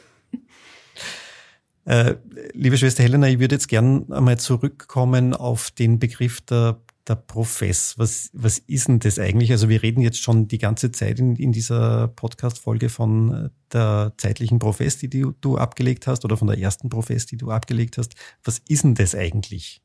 Äh, 1.86 2.16
liebe 2.54 2.78
Schwester 2.78 3.04
Helena, 3.04 3.28
ich 3.28 3.40
würde 3.40 3.56
jetzt 3.56 3.68
gern 3.68 4.12
einmal 4.12 4.40
zurückkommen 4.40 5.36
auf 5.36 5.70
den 5.70 6.00
Begriff 6.00 6.42
der, 6.42 6.82
der 7.08 7.16
Profess. 7.16 7.94
Was, 8.00 8.32
was 8.34 8.58
ist 8.58 8.88
denn 8.88 9.00
das 9.00 9.20
eigentlich? 9.20 9.52
Also 9.52 9.70
wir 9.70 9.84
reden 9.84 10.02
jetzt 10.02 10.22
schon 10.22 10.48
die 10.48 10.58
ganze 10.58 10.92
Zeit 10.92 11.20
in, 11.20 11.36
in 11.36 11.52
dieser 11.52 12.08
Podcast-Folge 12.08 12.90
von 12.90 13.52
der 13.72 14.14
zeitlichen 14.18 14.58
Profess, 14.58 14.98
die 14.98 15.10
du, 15.10 15.34
du 15.42 15.58
abgelegt 15.58 16.08
hast 16.08 16.26
oder 16.26 16.38
von 16.38 16.48
der 16.48 16.58
ersten 16.58 16.90
Profess, 16.90 17.28
die 17.28 17.38
du 17.38 17.52
abgelegt 17.52 18.00
hast. 18.00 18.16
Was 18.44 18.60
ist 18.68 18.84
denn 18.84 18.96
das 18.96 19.14
eigentlich? 19.14 19.82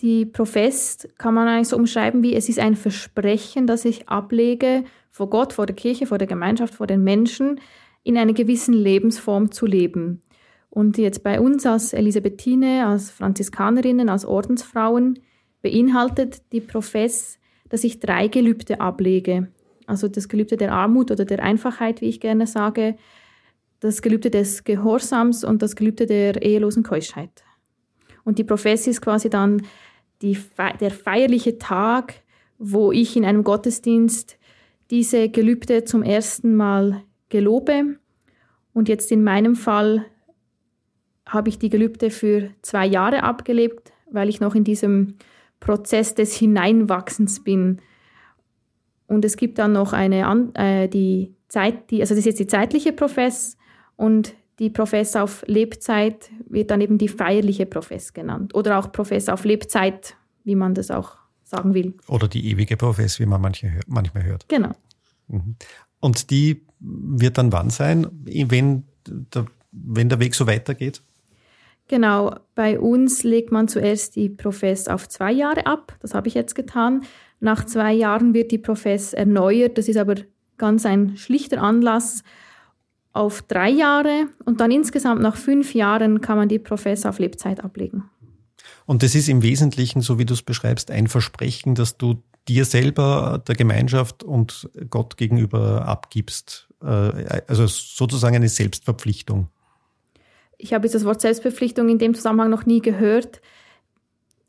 Die 0.00 0.24
Profess 0.24 1.06
kann 1.18 1.34
man 1.34 1.46
eigentlich 1.46 1.68
so 1.68 1.76
umschreiben 1.76 2.22
wie 2.22 2.34
es 2.34 2.48
ist 2.48 2.58
ein 2.58 2.74
Versprechen, 2.74 3.66
das 3.66 3.84
ich 3.84 4.08
ablege 4.08 4.84
vor 5.10 5.28
Gott, 5.28 5.52
vor 5.52 5.66
der 5.66 5.76
Kirche, 5.76 6.06
vor 6.06 6.16
der 6.16 6.26
Gemeinschaft, 6.26 6.74
vor 6.74 6.86
den 6.86 7.04
Menschen, 7.04 7.60
in 8.04 8.16
einer 8.16 8.32
gewissen 8.32 8.74
Lebensform 8.74 9.50
zu 9.50 9.66
leben. 9.66 10.22
Und 10.70 10.98
jetzt 10.98 11.22
bei 11.22 11.40
uns 11.40 11.66
als 11.66 11.92
Elisabethine, 11.92 12.86
als 12.86 13.10
Franziskanerinnen, 13.10 14.08
als 14.08 14.24
Ordensfrauen 14.24 15.18
beinhaltet 15.60 16.42
die 16.52 16.60
Profess, 16.60 17.38
dass 17.68 17.84
ich 17.84 18.00
drei 18.00 18.28
Gelübde 18.28 18.80
ablege. 18.80 19.48
Also 19.86 20.08
das 20.08 20.28
Gelübde 20.28 20.56
der 20.56 20.72
Armut 20.72 21.10
oder 21.10 21.24
der 21.24 21.42
Einfachheit, 21.42 22.00
wie 22.00 22.08
ich 22.08 22.20
gerne 22.20 22.46
sage, 22.46 22.96
das 23.80 24.00
Gelübde 24.00 24.30
des 24.30 24.64
Gehorsams 24.64 25.44
und 25.44 25.60
das 25.60 25.76
Gelübde 25.76 26.06
der 26.06 26.40
ehelosen 26.40 26.82
Keuschheit. 26.82 27.44
Und 28.24 28.38
die 28.38 28.44
Profess 28.44 28.86
ist 28.86 29.00
quasi 29.00 29.28
dann 29.28 29.62
die, 30.22 30.38
der 30.80 30.90
feierliche 30.90 31.58
Tag, 31.58 32.14
wo 32.58 32.92
ich 32.92 33.16
in 33.16 33.24
einem 33.24 33.42
Gottesdienst 33.42 34.38
diese 34.90 35.28
Gelübde 35.28 35.84
zum 35.84 36.02
ersten 36.02 36.54
Mal 36.54 37.02
gelobe. 37.32 37.96
Und 38.72 38.88
jetzt 38.88 39.10
in 39.10 39.24
meinem 39.24 39.56
Fall 39.56 40.04
habe 41.26 41.48
ich 41.48 41.58
die 41.58 41.70
Gelübde 41.70 42.10
für 42.10 42.50
zwei 42.62 42.86
Jahre 42.86 43.24
abgelebt, 43.24 43.92
weil 44.10 44.28
ich 44.28 44.40
noch 44.40 44.54
in 44.54 44.64
diesem 44.64 45.16
Prozess 45.58 46.14
des 46.14 46.36
Hineinwachsens 46.36 47.42
bin. 47.42 47.80
Und 49.06 49.24
es 49.24 49.36
gibt 49.36 49.58
dann 49.58 49.72
noch 49.72 49.92
eine, 49.92 50.52
äh, 50.54 50.88
die 50.88 51.34
Zeit, 51.48 51.90
die, 51.90 52.00
also 52.00 52.14
das 52.14 52.20
ist 52.20 52.26
jetzt 52.26 52.40
die 52.40 52.46
zeitliche 52.46 52.92
Profess 52.92 53.56
und 53.96 54.34
die 54.58 54.70
Profess 54.70 55.16
auf 55.16 55.42
Lebzeit 55.46 56.30
wird 56.48 56.70
dann 56.70 56.80
eben 56.80 56.98
die 56.98 57.08
feierliche 57.08 57.66
Profess 57.66 58.12
genannt. 58.12 58.54
Oder 58.54 58.78
auch 58.78 58.92
Profess 58.92 59.28
auf 59.28 59.44
Lebzeit, 59.44 60.16
wie 60.44 60.54
man 60.54 60.74
das 60.74 60.90
auch 60.90 61.16
sagen 61.42 61.74
will. 61.74 61.94
Oder 62.08 62.28
die 62.28 62.50
ewige 62.50 62.76
Profess, 62.76 63.18
wie 63.18 63.26
man 63.26 63.40
manche, 63.40 63.80
manchmal 63.86 64.24
hört. 64.24 64.48
Genau. 64.48 64.72
Mhm. 65.28 65.56
Und 66.02 66.30
die 66.30 66.66
wird 66.80 67.38
dann 67.38 67.52
wann 67.52 67.70
sein, 67.70 68.08
wenn 68.24 68.82
der, 69.06 69.46
wenn 69.70 70.08
der 70.08 70.18
Weg 70.18 70.34
so 70.34 70.48
weitergeht? 70.48 71.00
Genau, 71.86 72.34
bei 72.54 72.80
uns 72.80 73.22
legt 73.22 73.52
man 73.52 73.68
zuerst 73.68 74.16
die 74.16 74.28
Profess 74.28 74.88
auf 74.88 75.08
zwei 75.08 75.30
Jahre 75.30 75.66
ab. 75.66 75.96
Das 76.00 76.12
habe 76.12 76.26
ich 76.26 76.34
jetzt 76.34 76.54
getan. 76.54 77.02
Nach 77.38 77.64
zwei 77.64 77.92
Jahren 77.92 78.34
wird 78.34 78.50
die 78.50 78.58
Profess 78.58 79.12
erneuert. 79.12 79.78
Das 79.78 79.88
ist 79.88 79.96
aber 79.96 80.16
ganz 80.58 80.84
ein 80.86 81.16
schlichter 81.16 81.62
Anlass 81.62 82.24
auf 83.12 83.42
drei 83.42 83.70
Jahre. 83.70 84.26
Und 84.44 84.60
dann 84.60 84.72
insgesamt 84.72 85.22
nach 85.22 85.36
fünf 85.36 85.72
Jahren 85.74 86.20
kann 86.20 86.36
man 86.36 86.48
die 86.48 86.58
Profess 86.58 87.06
auf 87.06 87.20
Lebzeit 87.20 87.62
ablegen. 87.62 88.04
Und 88.86 89.04
das 89.04 89.14
ist 89.14 89.28
im 89.28 89.42
Wesentlichen, 89.42 90.00
so 90.00 90.18
wie 90.18 90.24
du 90.24 90.34
es 90.34 90.42
beschreibst, 90.42 90.90
ein 90.90 91.06
Versprechen, 91.06 91.76
dass 91.76 91.96
du 91.96 92.22
dir 92.48 92.64
selber, 92.64 93.42
der 93.46 93.54
Gemeinschaft 93.54 94.24
und 94.24 94.68
Gott 94.90 95.16
gegenüber 95.16 95.86
abgibst. 95.86 96.68
Äh, 96.82 97.42
also 97.46 97.66
sozusagen 97.66 98.36
eine 98.36 98.48
Selbstverpflichtung. 98.48 99.48
Ich 100.58 100.72
habe 100.72 100.86
jetzt 100.86 100.94
das 100.94 101.04
Wort 101.04 101.20
Selbstverpflichtung 101.20 101.88
in 101.88 101.98
dem 101.98 102.14
Zusammenhang 102.14 102.50
noch 102.50 102.66
nie 102.66 102.80
gehört. 102.80 103.40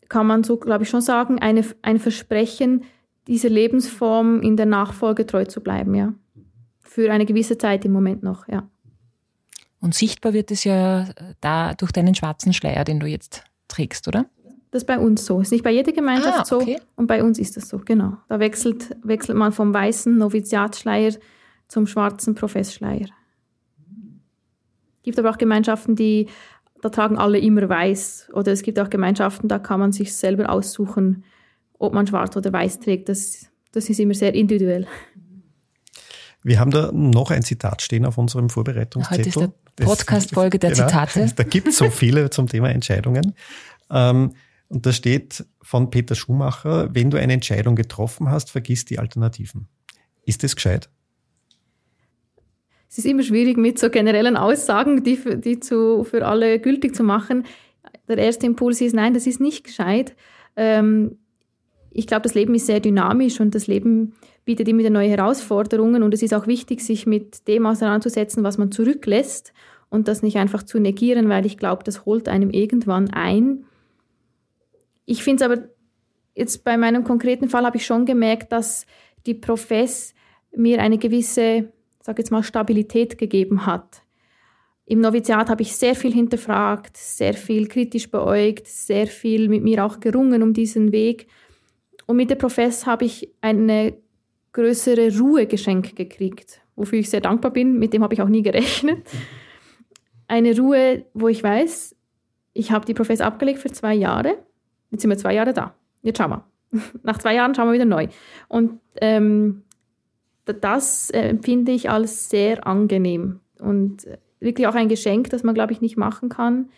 Kann 0.09 0.27
man 0.27 0.43
so, 0.43 0.57
glaube 0.57 0.83
ich, 0.83 0.89
schon 0.89 1.01
sagen, 1.01 1.39
eine, 1.39 1.65
ein 1.81 1.99
Versprechen, 1.99 2.83
dieser 3.27 3.49
Lebensform 3.49 4.41
in 4.41 4.57
der 4.57 4.65
Nachfolge 4.65 5.25
treu 5.25 5.45
zu 5.45 5.61
bleiben, 5.61 5.95
ja. 5.95 6.13
Für 6.81 7.11
eine 7.11 7.25
gewisse 7.25 7.57
Zeit 7.57 7.85
im 7.85 7.91
Moment 7.91 8.21
noch, 8.21 8.47
ja. 8.47 8.69
Und 9.79 9.95
sichtbar 9.95 10.33
wird 10.33 10.51
es 10.51 10.63
ja 10.63 11.09
da 11.41 11.73
durch 11.73 11.91
deinen 11.91 12.15
schwarzen 12.15 12.53
Schleier, 12.53 12.83
den 12.83 12.99
du 12.99 13.07
jetzt 13.07 13.43
trägst, 13.67 14.07
oder? 14.07 14.27
Das 14.73 14.81
ist 14.81 14.87
bei 14.87 14.97
uns 14.97 15.23
so. 15.23 15.39
Ist 15.39 15.51
nicht 15.51 15.63
bei 15.63 15.69
jeder 15.69 15.91
Gemeinschaft 15.91 16.51
ah, 16.51 16.55
okay. 16.55 16.77
so 16.79 16.85
und 16.95 17.05
bei 17.05 17.23
uns 17.23 17.37
ist 17.37 17.55
das 17.55 17.69
so, 17.69 17.77
genau. 17.77 18.17
Da 18.27 18.39
wechselt, 18.39 18.97
wechselt 19.03 19.37
man 19.37 19.51
vom 19.51 19.71
weißen 19.71 20.17
Noviziatsschleier 20.17 21.13
zum 21.67 21.85
schwarzen 21.85 22.33
Professschleier. 22.33 23.05
Es 23.05 25.03
gibt 25.03 25.19
aber 25.19 25.29
auch 25.29 25.37
Gemeinschaften, 25.37 25.95
die, 25.95 26.27
da 26.81 26.89
tragen 26.89 27.19
alle 27.19 27.37
immer 27.37 27.69
weiß. 27.69 28.31
Oder 28.33 28.51
es 28.51 28.63
gibt 28.63 28.79
auch 28.79 28.89
Gemeinschaften, 28.89 29.47
da 29.47 29.59
kann 29.59 29.79
man 29.79 29.91
sich 29.91 30.15
selber 30.15 30.49
aussuchen, 30.49 31.23
ob 31.77 31.93
man 31.93 32.07
schwarz 32.07 32.35
oder 32.35 32.51
weiß 32.51 32.79
trägt. 32.79 33.09
Das, 33.09 33.45
das 33.73 33.91
ist 33.91 33.99
immer 33.99 34.15
sehr 34.15 34.33
individuell. 34.33 34.87
Wir 36.41 36.59
haben 36.59 36.71
da 36.71 36.91
noch 36.91 37.29
ein 37.29 37.43
Zitat 37.43 37.83
stehen 37.83 38.07
auf 38.07 38.17
unserem 38.17 38.49
Vorbereitungszettel. 38.49 39.25
Heute 39.25 39.29
ist 39.29 39.51
der 39.77 39.85
Podcast-Folge 39.85 40.57
der 40.57 40.71
genau, 40.73 40.87
Zitate. 40.87 41.31
Da 41.35 41.43
gibt 41.43 41.67
es 41.67 41.77
so 41.77 41.91
viele 41.91 42.31
zum 42.31 42.47
Thema 42.47 42.71
Entscheidungen. 42.71 43.35
Ähm, 43.91 44.33
und 44.73 44.87
da 44.87 44.91
steht 44.91 45.45
von 45.61 45.91
Peter 45.91 46.15
Schumacher, 46.15 46.89
wenn 46.93 47.11
du 47.11 47.17
eine 47.19 47.33
Entscheidung 47.33 47.75
getroffen 47.75 48.31
hast, 48.31 48.49
vergiss 48.49 48.85
die 48.85 48.97
Alternativen. 48.97 49.67
Ist 50.25 50.43
das 50.43 50.55
gescheit? 50.55 50.89
Es 52.89 52.97
ist 52.97 53.05
immer 53.05 53.21
schwierig 53.21 53.55
mit 53.57 53.77
so 53.77 53.91
generellen 53.91 54.35
Aussagen, 54.35 55.03
die, 55.03 55.15
für, 55.15 55.37
die 55.37 55.59
zu, 55.59 56.03
für 56.03 56.25
alle 56.25 56.59
gültig 56.59 56.95
zu 56.95 57.03
machen. 57.03 57.45
Der 58.07 58.17
erste 58.17 58.47
Impuls 58.47 58.81
ist, 58.81 58.95
nein, 58.95 59.13
das 59.13 59.27
ist 59.27 59.39
nicht 59.39 59.63
gescheit. 59.63 60.15
Ähm, 60.55 61.19
ich 61.91 62.07
glaube, 62.07 62.23
das 62.23 62.33
Leben 62.33 62.55
ist 62.55 62.65
sehr 62.65 62.79
dynamisch 62.79 63.39
und 63.39 63.53
das 63.53 63.67
Leben 63.67 64.13
bietet 64.43 64.67
immer 64.67 64.79
wieder 64.79 64.89
neue 64.89 65.09
Herausforderungen 65.09 66.01
und 66.01 66.15
es 66.15 66.23
ist 66.23 66.33
auch 66.33 66.47
wichtig, 66.47 66.81
sich 66.81 67.05
mit 67.05 67.47
dem 67.47 67.67
auseinanderzusetzen, 67.67 68.43
was 68.43 68.57
man 68.57 68.71
zurücklässt 68.71 69.53
und 69.89 70.07
das 70.07 70.23
nicht 70.23 70.37
einfach 70.37 70.63
zu 70.63 70.79
negieren, 70.79 71.29
weil 71.29 71.45
ich 71.45 71.59
glaube, 71.59 71.83
das 71.83 72.05
holt 72.05 72.27
einem 72.27 72.49
irgendwann 72.49 73.11
ein. 73.11 73.65
Ich 75.05 75.23
finde 75.23 75.43
es 75.43 75.51
aber, 75.51 75.69
jetzt 76.35 76.63
bei 76.63 76.77
meinem 76.77 77.03
konkreten 77.03 77.49
Fall 77.49 77.65
habe 77.65 77.77
ich 77.77 77.85
schon 77.85 78.05
gemerkt, 78.05 78.51
dass 78.51 78.85
die 79.25 79.33
Profess 79.33 80.13
mir 80.55 80.81
eine 80.81 80.97
gewisse, 80.97 81.71
sag 82.01 82.17
jetzt 82.17 82.31
mal, 82.31 82.43
Stabilität 82.43 83.17
gegeben 83.17 83.65
hat. 83.65 84.03
Im 84.85 84.99
Noviziat 84.99 85.49
habe 85.49 85.61
ich 85.61 85.75
sehr 85.75 85.95
viel 85.95 86.13
hinterfragt, 86.13 86.97
sehr 86.97 87.33
viel 87.33 87.67
kritisch 87.67 88.11
beäugt, 88.11 88.67
sehr 88.67 89.07
viel 89.07 89.47
mit 89.47 89.63
mir 89.63 89.85
auch 89.85 89.99
gerungen 89.99 90.43
um 90.43 90.53
diesen 90.53 90.91
Weg. 90.91 91.27
Und 92.05 92.17
mit 92.17 92.29
der 92.29 92.35
Profess 92.35 92.85
habe 92.85 93.05
ich 93.05 93.29
eine 93.39 93.95
größere 94.51 95.17
Ruhe 95.17 95.47
geschenkt 95.47 95.95
gekriegt, 95.95 96.61
wofür 96.75 96.99
ich 96.99 97.09
sehr 97.09 97.21
dankbar 97.21 97.51
bin. 97.51 97.79
Mit 97.79 97.93
dem 97.93 98.03
habe 98.03 98.13
ich 98.13 98.21
auch 98.21 98.27
nie 98.27 98.43
gerechnet. 98.43 99.07
Eine 100.27 100.57
Ruhe, 100.57 101.05
wo 101.13 101.29
ich 101.29 101.41
weiß, 101.41 101.95
ich 102.53 102.71
habe 102.71 102.85
die 102.85 102.93
Profess 102.93 103.21
abgelegt 103.21 103.59
für 103.59 103.71
zwei 103.71 103.93
Jahre. 103.93 104.37
Jetzt 104.93 105.01
sind 105.01 105.09
wir 105.09 105.17
zwei 105.17 105.33
Jahre 105.33 105.53
da. 105.53 105.73
Jetzt 106.03 106.19
schauen 106.19 106.29
wir. 106.29 106.45
Nach 107.03 107.17
zwei 107.17 107.33
Jahren 107.33 107.55
schauen 107.55 107.67
wir 107.67 107.73
wieder 107.73 107.85
neu. 107.85 108.09
Und 108.47 108.79
ähm, 109.01 109.63
das 110.45 111.09
äh, 111.09 111.29
empfinde 111.29 111.71
ich 111.71 111.89
als 111.89 112.29
sehr 112.29 112.67
angenehm 112.67 113.39
und 113.59 114.05
äh, 114.05 114.19
wirklich 114.39 114.67
auch 114.67 114.75
ein 114.75 114.89
Geschenk, 114.89 115.31
das 115.31 115.41
man, 115.41 115.55
glaube 115.55 115.73
ich, 115.73 115.81
nicht 115.81 115.97
machen 115.97 116.29
kann. 116.29 116.69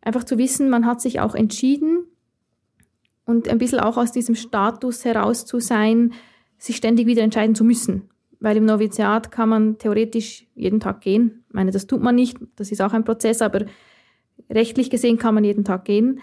Einfach 0.00 0.24
zu 0.24 0.38
wissen, 0.38 0.70
man 0.70 0.86
hat 0.86 1.02
sich 1.02 1.20
auch 1.20 1.34
entschieden 1.34 2.06
und 3.26 3.48
ein 3.48 3.58
bisschen 3.58 3.80
auch 3.80 3.98
aus 3.98 4.12
diesem 4.12 4.34
Status 4.34 5.04
heraus 5.04 5.44
zu 5.44 5.60
sein, 5.60 6.14
sich 6.56 6.76
ständig 6.76 7.06
wieder 7.06 7.22
entscheiden 7.22 7.54
zu 7.54 7.64
müssen. 7.64 8.08
Weil 8.40 8.56
im 8.56 8.64
Noviziat 8.64 9.30
kann 9.30 9.50
man 9.50 9.76
theoretisch 9.76 10.46
jeden 10.54 10.80
Tag 10.80 11.02
gehen. 11.02 11.44
Ich 11.48 11.54
meine, 11.54 11.70
das 11.70 11.86
tut 11.86 12.00
man 12.00 12.14
nicht, 12.14 12.38
das 12.54 12.72
ist 12.72 12.80
auch 12.80 12.94
ein 12.94 13.04
Prozess, 13.04 13.42
aber 13.42 13.66
rechtlich 14.48 14.88
gesehen 14.88 15.18
kann 15.18 15.34
man 15.34 15.44
jeden 15.44 15.64
Tag 15.64 15.84
gehen. 15.84 16.20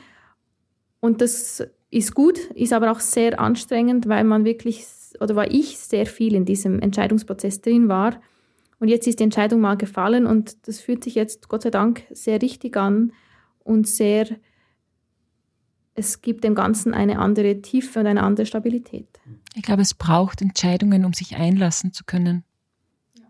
Und 1.04 1.20
das 1.20 1.62
ist 1.90 2.16
gut, 2.16 2.38
ist 2.56 2.72
aber 2.72 2.90
auch 2.90 3.02
sehr 3.02 3.38
anstrengend, 3.38 4.08
weil 4.08 4.24
man 4.24 4.46
wirklich 4.46 4.86
oder 5.20 5.36
war 5.36 5.52
ich 5.52 5.78
sehr 5.78 6.06
viel 6.06 6.34
in 6.34 6.46
diesem 6.46 6.80
Entscheidungsprozess 6.80 7.60
drin 7.60 7.90
war. 7.90 8.22
Und 8.80 8.88
jetzt 8.88 9.06
ist 9.06 9.20
die 9.20 9.26
Entscheidung 9.26 9.60
mal 9.60 9.76
gefallen 9.76 10.26
und 10.26 10.66
das 10.66 10.80
fühlt 10.80 11.04
sich 11.04 11.16
jetzt 11.16 11.50
Gott 11.50 11.64
sei 11.64 11.72
Dank 11.72 12.06
sehr 12.12 12.42
richtig 12.42 12.78
an 12.78 13.12
und 13.66 13.86
sehr, 13.86 14.28
es 15.94 16.22
gibt 16.22 16.46
dem 16.46 16.56
Ganzen 16.56 16.94
eine 16.94 17.20
andere 17.20 17.62
Tiefe 17.62 18.00
und 18.00 18.08
eine 18.08 18.24
andere 18.24 18.46
Stabilität. 18.46 19.10
Ich 19.56 19.64
glaube, 19.64 19.82
es 19.82 19.96
braucht 19.96 20.42
Entscheidungen, 20.42 21.04
um 21.04 21.12
sich 21.12 21.36
einlassen 21.36 21.92
zu 21.92 22.06
können. 22.06 22.46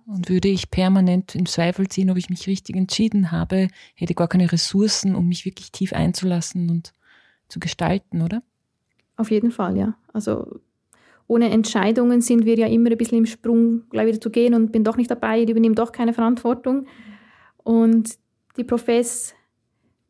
Und 0.06 0.30
würde 0.30 0.50
ich 0.50 0.70
permanent 0.70 1.34
in 1.34 1.48
Zweifel 1.48 1.88
ziehen, 1.88 2.12
ob 2.12 2.18
ich 2.18 2.30
mich 2.30 2.46
richtig 2.46 2.76
entschieden 2.76 3.32
habe, 3.32 3.70
hätte 3.96 4.12
ich 4.12 4.16
gar 4.18 4.28
keine 4.28 4.52
Ressourcen, 4.52 5.16
um 5.16 5.28
mich 5.28 5.44
wirklich 5.46 5.72
tief 5.72 5.92
einzulassen 5.92 6.70
und 6.70 6.94
zu 7.54 7.60
gestalten, 7.60 8.22
oder? 8.22 8.42
Auf 9.16 9.30
jeden 9.30 9.52
Fall, 9.52 9.78
ja. 9.78 9.96
Also 10.12 10.60
ohne 11.28 11.52
Entscheidungen 11.52 12.22
sind 12.22 12.46
wir 12.46 12.58
ja 12.58 12.68
immer 12.68 12.90
ein 12.92 12.98
bisschen 12.98 13.20
im 13.20 13.26
Sprung, 13.28 13.84
gleich 13.90 14.08
wieder 14.08 14.20
zu 14.20 14.32
gehen 14.32 14.54
und 14.56 14.72
bin 14.72 14.84
doch 14.84 14.98
nicht 14.98 15.12
dabei, 15.12 15.44
übernehme 15.44 15.76
doch 15.76 15.92
keine 15.92 16.14
Verantwortung. 16.14 16.88
Und 17.58 18.18
die 18.58 18.64
Profess 18.64 19.36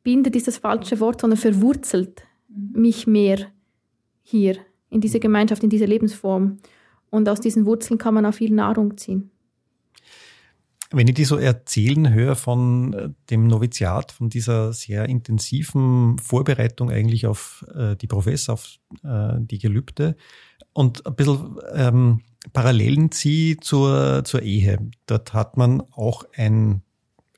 bindet 0.03 0.35
ist 0.35 0.47
das 0.47 0.57
falsche 0.57 0.99
Wort, 0.99 1.21
sondern 1.21 1.37
verwurzelt 1.37 2.23
mich 2.47 3.07
mehr 3.07 3.39
hier, 4.21 4.57
in 4.89 5.01
dieser 5.01 5.19
Gemeinschaft, 5.19 5.63
in 5.63 5.69
dieser 5.69 5.87
Lebensform. 5.87 6.57
Und 7.09 7.27
aus 7.27 7.41
diesen 7.41 7.65
Wurzeln 7.65 7.97
kann 7.97 8.13
man 8.13 8.25
auch 8.25 8.33
viel 8.33 8.53
Nahrung 8.53 8.97
ziehen. 8.97 9.31
Wenn 10.93 11.07
ich 11.07 11.15
die 11.15 11.25
so 11.25 11.37
erzählen 11.37 12.13
höre 12.13 12.35
von 12.35 12.93
äh, 12.93 13.09
dem 13.29 13.47
Noviziat, 13.47 14.11
von 14.11 14.29
dieser 14.29 14.73
sehr 14.73 15.09
intensiven 15.09 16.19
Vorbereitung 16.19 16.91
eigentlich 16.91 17.25
auf 17.25 17.65
äh, 17.75 17.95
die 17.95 18.07
Professor, 18.07 18.53
auf 18.53 18.77
äh, 19.03 19.33
die 19.39 19.57
Gelübde 19.57 20.15
und 20.71 21.05
ein 21.05 21.15
bisschen 21.15 21.57
ähm, 21.73 22.21
Parallelen 22.53 23.11
ziehe 23.11 23.57
zur, 23.57 24.23
zur 24.23 24.41
Ehe. 24.43 24.77
Dort 25.07 25.33
hat 25.33 25.57
man 25.57 25.81
auch 25.91 26.25
ein 26.35 26.83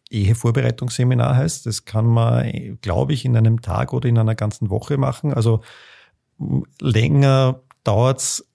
Ehevorbereitungsseminar 0.09 1.35
heißt. 1.35 1.65
Das 1.65 1.85
kann 1.85 2.05
man, 2.05 2.77
glaube 2.81 3.13
ich, 3.13 3.25
in 3.25 3.37
einem 3.37 3.61
Tag 3.61 3.93
oder 3.93 4.09
in 4.09 4.17
einer 4.17 4.35
ganzen 4.35 4.69
Woche 4.69 4.97
machen. 4.97 5.33
Also 5.33 5.61
länger 6.79 7.61
dauert's 7.83 8.45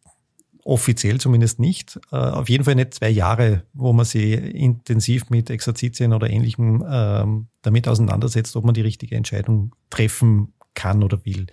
offiziell 0.65 1.21
zumindest 1.21 1.59
nicht. 1.59 1.99
Äh, 2.13 2.17
auf 2.17 2.49
jeden 2.49 2.65
Fall 2.65 2.75
nicht 2.75 2.95
zwei 2.95 3.11
Jahre, 3.11 3.65
wo 3.73 3.93
man 3.93 4.05
sich 4.05 4.33
intensiv 4.33 5.31
mit 5.31 5.51
Exerzitien 5.51 6.13
oder 6.13 6.29
ähnlichem 6.29 6.85
ähm, 6.89 7.49
damit 7.63 7.89
auseinandersetzt, 7.89 8.57
ob 8.57 8.65
man 8.65 8.75
die 8.75 8.81
richtige 8.81 9.17
Entscheidung 9.17 9.75
treffen 9.91 10.53
kann 10.75 11.03
oder 11.03 11.25
will. 11.25 11.47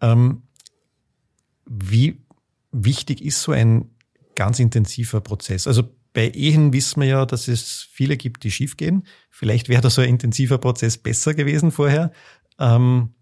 Ähm, 0.00 0.42
wie 1.66 2.24
wichtig 2.72 3.24
ist 3.24 3.42
so 3.42 3.52
ein 3.52 3.90
ganz 4.34 4.58
intensiver 4.58 5.20
Prozess? 5.20 5.66
Also 5.66 5.84
bei 6.12 6.30
Ehen 6.30 6.72
wissen 6.72 7.02
wir 7.02 7.08
ja, 7.08 7.26
dass 7.26 7.48
es 7.48 7.88
viele 7.92 8.16
gibt, 8.16 8.44
die 8.44 8.50
schiefgehen. 8.50 9.06
Vielleicht 9.30 9.68
wäre 9.68 9.82
da 9.82 9.90
so 9.90 10.00
ein 10.00 10.08
intensiver 10.08 10.58
Prozess 10.58 10.96
besser 10.96 11.34
gewesen 11.34 11.70
vorher. 11.72 12.12
Ähm, 12.58 13.15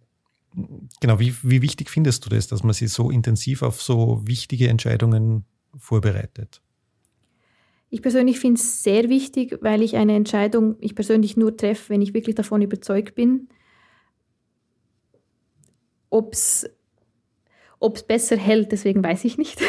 genau, 1.00 1.18
wie, 1.20 1.34
wie 1.42 1.62
wichtig 1.62 1.90
findest 1.90 2.24
du 2.24 2.30
das, 2.30 2.46
dass 2.46 2.62
man 2.62 2.72
sich 2.72 2.92
so 2.92 3.10
intensiv 3.10 3.62
auf 3.62 3.82
so 3.82 4.22
wichtige 4.24 4.68
Entscheidungen 4.68 5.44
vorbereitet? 5.76 6.60
Ich 7.90 8.02
persönlich 8.02 8.40
finde 8.40 8.60
es 8.60 8.82
sehr 8.82 9.08
wichtig, 9.08 9.58
weil 9.60 9.82
ich 9.82 9.96
eine 9.96 10.16
Entscheidung, 10.16 10.76
ich 10.80 10.94
persönlich 10.94 11.36
nur 11.36 11.56
treffe, 11.56 11.90
wenn 11.90 12.02
ich 12.02 12.12
wirklich 12.12 12.34
davon 12.34 12.60
überzeugt 12.60 13.14
bin. 13.14 13.48
Ob 16.10 16.32
es 16.32 16.66
besser 18.08 18.36
hält, 18.36 18.72
deswegen 18.72 19.04
weiß 19.04 19.24
ich 19.24 19.38
nicht. 19.38 19.60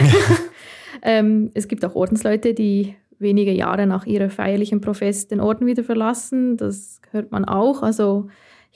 ähm, 1.03 1.51
es 1.53 1.67
gibt 1.67 1.85
auch 1.85 1.95
Ordensleute, 1.95 2.53
die 2.53 2.95
wenige 3.19 3.51
Jahre 3.51 3.87
nach 3.87 4.05
ihrer 4.05 4.29
feierlichen 4.29 4.81
Profess 4.81 5.27
den 5.27 5.39
Orden 5.39 5.67
wieder 5.67 5.83
verlassen. 5.83 6.57
Das 6.57 7.01
hört 7.11 7.31
man 7.31 7.45
auch. 7.45 7.83
Also 7.83 8.29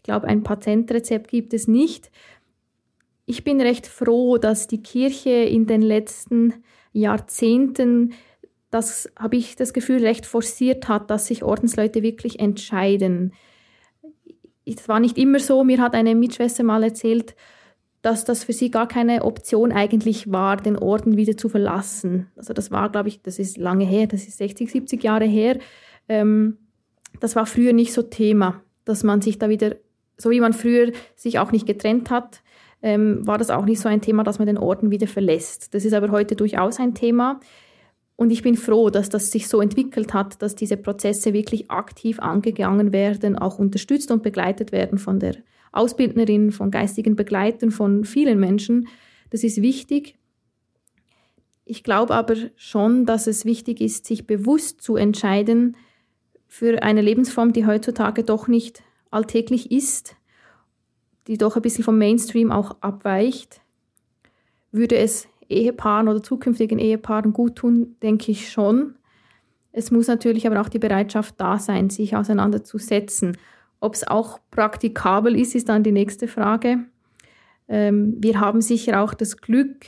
glaube, 0.10 0.28
ein 0.28 0.41
Patentrezept 0.41 1.30
gibt 1.30 1.54
es 1.54 1.67
nicht. 1.67 2.10
Ich 3.28 3.43
bin 3.43 3.62
recht 3.62 3.86
froh, 3.86 4.39
dass 4.39 4.65
die 4.65 4.82
Kirche 4.82 5.30
in 5.30 5.67
den 5.67 5.84
letzten 5.84 6.63
Jahrzehnten, 6.93 8.13
das 8.72 9.08
habe 9.15 9.36
ich 9.36 9.56
das 9.56 9.72
Gefühl, 9.72 10.04
recht 10.04 10.26
forciert 10.26 10.88
hat, 10.88 11.12
dass 11.12 11.28
sich 11.28 11.43
Ordensleute 11.43 12.02
wirklich 12.02 12.39
entscheiden. 12.39 13.34
Es 14.65 14.89
war 14.89 15.00
nicht 15.00 15.19
immer 15.19 15.39
so. 15.39 15.63
Mir 15.63 15.80
hat 15.80 15.93
eine 15.93 16.15
Mitschwester 16.15 16.63
mal 16.63 16.82
erzählt, 16.82 17.36
dass 18.02 18.26
das 18.26 18.43
für 18.43 18.54
sie 18.54 18.72
gar 18.72 18.88
keine 18.88 19.24
Option 19.24 19.72
eigentlich 19.72 20.32
war, 20.32 20.58
den 20.58 20.76
Orden 20.76 21.17
wieder 21.17 21.38
zu 21.38 21.50
verlassen. 21.50 22.32
Also 22.36 22.54
das 22.54 22.72
war, 22.72 22.91
glaube 22.91 23.10
ich, 23.10 23.22
das 23.22 23.38
ist 23.38 23.58
lange 23.58 23.86
her, 23.86 24.08
das 24.08 24.28
ist 24.28 24.39
60, 24.39 24.72
70 24.72 25.04
Jahre 25.04 25.26
her. 25.26 25.60
Ähm, 26.08 26.58
das 27.19 27.36
war 27.36 27.45
früher 27.45 27.74
nicht 27.74 27.93
so 27.93 28.02
Thema, 28.02 28.63
dass 28.86 29.04
man 29.04 29.22
sich 29.22 29.38
da 29.38 29.50
wieder, 29.50 29.76
so 30.19 30.29
wie 30.29 30.41
man 30.41 30.53
früher 30.53 30.91
sich 31.15 31.39
auch 31.39 31.51
nicht 31.51 31.65
getrennt 31.65 32.12
hat, 32.12 32.41
ähm, 32.82 33.25
war 33.25 33.38
das 33.38 33.49
auch 33.49 33.65
nicht 33.65 33.79
so 33.79 33.89
ein 33.89 34.01
Thema, 34.01 34.23
dass 34.23 34.38
man 34.38 34.47
den 34.47 34.58
Orden 34.58 34.91
wieder 34.91 35.08
verlässt. 35.08 35.73
Das 35.73 35.86
ist 35.86 35.93
aber 35.93 36.12
heute 36.12 36.36
durchaus 36.36 36.79
ein 36.79 36.93
Thema. 36.93 37.39
Und 38.15 38.32
ich 38.32 38.41
bin 38.41 38.55
froh, 38.55 38.89
dass 38.89 39.10
das 39.10 39.32
sich 39.32 39.47
so 39.47 39.62
entwickelt 39.62 40.13
hat, 40.13 40.41
dass 40.41 40.55
diese 40.55 40.75
Prozesse 40.75 41.34
wirklich 41.34 41.71
aktiv 41.71 42.19
angegangen 42.19 42.91
werden, 42.91 43.38
auch 43.38 43.60
unterstützt 43.60 44.12
und 44.12 44.23
begleitet 44.23 44.73
werden 44.73 44.97
von 44.97 45.19
der 45.19 45.36
Ausbildnerin, 45.71 46.51
von 46.51 46.69
geistigen 46.69 47.15
Begleitern, 47.15 47.71
von 47.71 48.03
vielen 48.03 48.39
Menschen. 48.39 48.88
Das 49.29 49.43
ist 49.43 49.62
wichtig. 49.62 50.17
Ich 51.63 51.84
glaube 51.84 52.13
aber 52.15 52.36
schon, 52.55 53.05
dass 53.05 53.27
es 53.27 53.45
wichtig 53.45 53.79
ist, 53.79 54.05
sich 54.05 54.27
bewusst 54.27 54.82
zu 54.82 54.95
entscheiden 54.95 55.77
für 56.47 56.82
eine 56.82 57.01
Lebensform, 57.01 57.53
die 57.53 57.65
heutzutage 57.65 58.23
doch 58.23 58.47
nicht 58.47 58.84
alltäglich 59.12 59.72
ist, 59.72 60.15
die 61.28 61.38
doch 61.38 61.56
ein 61.56 61.62
bisschen 61.62 61.84
vom 61.84 61.98
Mainstream 61.98 62.52
auch 62.52 62.78
abweicht. 62.82 63.62
Würde 64.72 64.98
es 64.98 65.28
Ehepaaren 65.48 66.08
oder 66.08 66.22
zukünftigen 66.22 66.80
Ehepaaren 66.80 67.34
gut 67.34 67.56
tun, 67.56 67.95
denke 68.02 68.32
ich 68.32 68.52
schon. 68.52 68.95
Es 69.72 69.91
muss 69.91 70.08
natürlich 70.08 70.48
aber 70.48 70.62
auch 70.62 70.69
die 70.69 70.80
Bereitschaft 70.80 71.36
da 71.38 71.60
sein, 71.60 71.89
sich 71.89 72.15
auseinanderzusetzen. 72.15 73.38
Ob 73.80 73.95
es 73.95 74.08
auch 74.08 74.39
praktikabel 74.52 75.39
ist, 75.39 75.56
ist 75.56 75.69
dann 75.69 75.84
die 75.84 75.91
nächste 75.91 76.28
Frage. 76.28 76.86
Ähm, 77.67 78.15
wir 78.19 78.39
haben 78.39 78.62
sicher 78.62 79.02
auch 79.02 79.13
das 79.13 79.38
Glück 79.38 79.86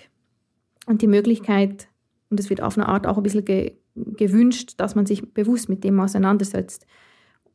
und 0.86 1.02
die 1.02 1.08
Möglichkeit, 1.08 1.88
und 2.30 2.40
es 2.40 2.50
wird 2.50 2.62
auf 2.62 2.78
eine 2.78 2.88
Art 2.88 3.08
auch 3.08 3.18
ein 3.18 3.24
bisschen 3.24 3.46
ge 3.46 3.74
gewünscht, 3.94 4.76
dass 4.78 4.96
man 4.96 5.06
sich 5.06 5.34
bewusst 5.34 5.68
mit 5.68 5.84
dem 5.84 6.00
auseinandersetzt. 6.00 6.88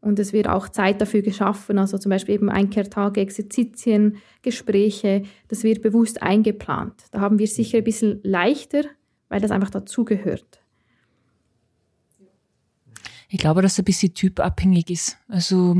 Und 0.00 0.18
es 0.18 0.32
wird 0.32 0.48
auch 0.48 0.68
Zeit 0.68 1.00
dafür 1.00 1.22
geschaffen, 1.22 1.78
also 1.78 1.98
zum 1.98 2.10
Beispiel 2.10 2.36
eben 2.36 2.48
Einkehrtage, 2.48 3.20
Exerzitien, 3.20 4.18
Gespräche, 4.42 5.22
das 5.48 5.64
wird 5.64 5.82
bewusst 5.82 6.22
eingeplant. 6.22 6.94
Da 7.10 7.20
haben 7.20 7.38
wir 7.38 7.46
sicher 7.46 7.78
ein 7.78 7.84
bisschen 7.84 8.20
leichter, 8.22 8.82
weil 9.28 9.40
das 9.40 9.50
einfach 9.50 9.70
dazugehört. 9.70 10.60
Ich 13.28 13.38
glaube, 13.38 13.62
dass 13.62 13.72
es 13.72 13.78
ein 13.80 13.84
bisschen 13.84 14.14
typabhängig 14.14 14.90
ist. 14.90 15.18
Also 15.28 15.76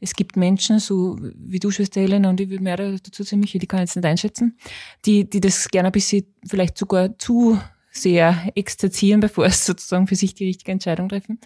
es 0.00 0.14
gibt 0.14 0.36
Menschen, 0.36 0.80
so 0.80 1.16
wie 1.20 1.60
du, 1.60 1.70
Schwester 1.70 2.00
Helena, 2.00 2.30
und 2.30 2.40
ich 2.40 2.50
würde 2.50 2.64
mehr 2.64 2.76
dazu 2.76 3.22
ziemlich, 3.22 3.52
die 3.52 3.66
kann 3.66 3.78
ich 3.78 3.90
jetzt 3.90 3.96
nicht 3.96 4.04
einschätzen, 4.04 4.58
die, 5.04 5.30
die 5.30 5.40
das 5.40 5.68
gerne 5.68 5.90
ein 5.90 5.92
bisschen 5.92 6.26
vielleicht 6.44 6.76
sogar 6.76 7.16
zu 7.18 7.60
sehr 7.92 8.50
exerzieren, 8.56 9.20
bevor 9.20 9.46
es 9.46 9.64
sozusagen 9.64 10.08
für 10.08 10.16
sich 10.16 10.34
die 10.34 10.46
richtige 10.46 10.72
Entscheidung 10.72 11.08
treffen. 11.08 11.38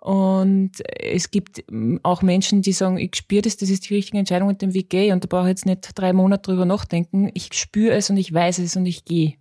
Und 0.00 0.72
es 0.98 1.30
gibt 1.30 1.62
auch 2.02 2.22
Menschen, 2.22 2.62
die 2.62 2.72
sagen, 2.72 2.96
ich 2.96 3.14
spüre 3.16 3.42
das, 3.42 3.58
das 3.58 3.68
ist 3.68 3.88
die 3.88 3.94
richtige 3.94 4.18
Entscheidung 4.18 4.48
mit 4.48 4.62
dem 4.62 4.72
Weg 4.72 4.88
gehe 4.88 5.12
und 5.12 5.22
da 5.22 5.28
brauche 5.28 5.44
ich 5.44 5.50
jetzt 5.50 5.66
nicht 5.66 5.90
drei 5.94 6.14
Monate 6.14 6.50
drüber 6.50 6.64
nachdenken. 6.64 7.30
Ich 7.34 7.52
spüre 7.52 7.92
es 7.92 8.08
und 8.08 8.16
ich 8.16 8.32
weiß 8.32 8.60
es 8.60 8.76
und 8.76 8.86
ich 8.86 9.04
gehe. 9.04 9.34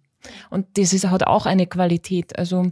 Und 0.49 0.65
das 0.77 0.91
ist, 0.91 1.07
hat 1.07 1.25
auch 1.25 1.45
eine 1.45 1.65
Qualität. 1.65 2.37
Also 2.37 2.71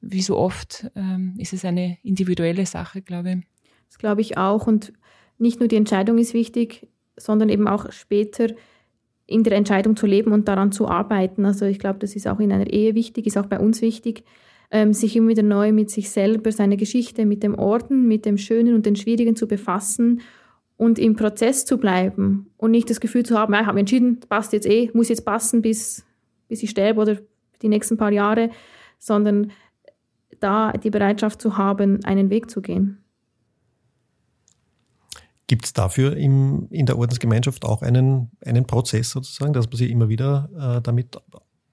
wie 0.00 0.22
so 0.22 0.36
oft 0.36 0.90
ähm, 0.96 1.36
ist 1.38 1.52
es 1.52 1.64
eine 1.64 1.98
individuelle 2.02 2.66
Sache, 2.66 3.00
glaube 3.00 3.30
ich. 3.30 3.36
Das 3.88 3.98
glaube 3.98 4.22
ich 4.22 4.36
auch. 4.36 4.66
Und 4.66 4.92
nicht 5.38 5.60
nur 5.60 5.68
die 5.68 5.76
Entscheidung 5.76 6.18
ist 6.18 6.34
wichtig, 6.34 6.88
sondern 7.16 7.48
eben 7.48 7.68
auch 7.68 7.92
später 7.92 8.48
in 9.26 9.44
der 9.44 9.52
Entscheidung 9.52 9.96
zu 9.96 10.06
leben 10.06 10.32
und 10.32 10.48
daran 10.48 10.72
zu 10.72 10.88
arbeiten. 10.88 11.46
Also 11.46 11.64
ich 11.66 11.78
glaube, 11.78 12.00
das 12.00 12.16
ist 12.16 12.26
auch 12.26 12.40
in 12.40 12.52
einer 12.52 12.68
Ehe 12.68 12.96
wichtig, 12.96 13.26
ist 13.26 13.38
auch 13.38 13.46
bei 13.46 13.60
uns 13.60 13.80
wichtig, 13.82 14.24
ähm, 14.70 14.92
sich 14.92 15.16
immer 15.16 15.28
wieder 15.28 15.42
neu 15.42 15.72
mit 15.72 15.90
sich 15.90 16.10
selber, 16.10 16.52
seiner 16.52 16.76
Geschichte, 16.76 17.26
mit 17.26 17.42
dem 17.42 17.54
Orden, 17.54 18.06
mit 18.06 18.24
dem 18.24 18.38
Schönen 18.38 18.74
und 18.74 18.86
dem 18.86 18.96
Schwierigen 18.96 19.36
zu 19.36 19.46
befassen 19.48 20.20
und 20.76 20.98
im 20.98 21.16
Prozess 21.16 21.64
zu 21.66 21.78
bleiben 21.78 22.50
und 22.56 22.70
nicht 22.70 22.88
das 22.88 23.00
Gefühl 23.00 23.24
zu 23.24 23.38
haben, 23.38 23.52
ja, 23.52 23.60
ich 23.60 23.66
habe 23.66 23.80
entschieden, 23.80 24.20
passt 24.20 24.52
jetzt 24.52 24.66
eh, 24.66 24.90
muss 24.94 25.08
jetzt 25.08 25.24
passen, 25.24 25.60
bis, 25.60 26.04
bis 26.48 26.62
ich 26.62 26.70
sterbe 26.70 27.00
oder 27.00 27.18
die 27.62 27.68
nächsten 27.68 27.96
paar 27.96 28.12
Jahre, 28.12 28.50
sondern 28.98 29.50
da 30.38 30.72
die 30.72 30.90
Bereitschaft 30.90 31.42
zu 31.42 31.58
haben, 31.58 32.04
einen 32.04 32.30
Weg 32.30 32.50
zu 32.50 32.62
gehen. 32.62 32.98
Gibt 35.48 35.64
es 35.64 35.72
dafür 35.72 36.16
im, 36.16 36.68
in 36.70 36.86
der 36.86 36.96
Ordensgemeinschaft 36.96 37.64
auch 37.64 37.82
einen, 37.82 38.30
einen 38.44 38.66
Prozess 38.66 39.10
sozusagen, 39.10 39.52
dass 39.52 39.66
man 39.66 39.76
sich 39.76 39.90
immer 39.90 40.08
wieder 40.08 40.48
äh, 40.78 40.80
damit 40.80 41.18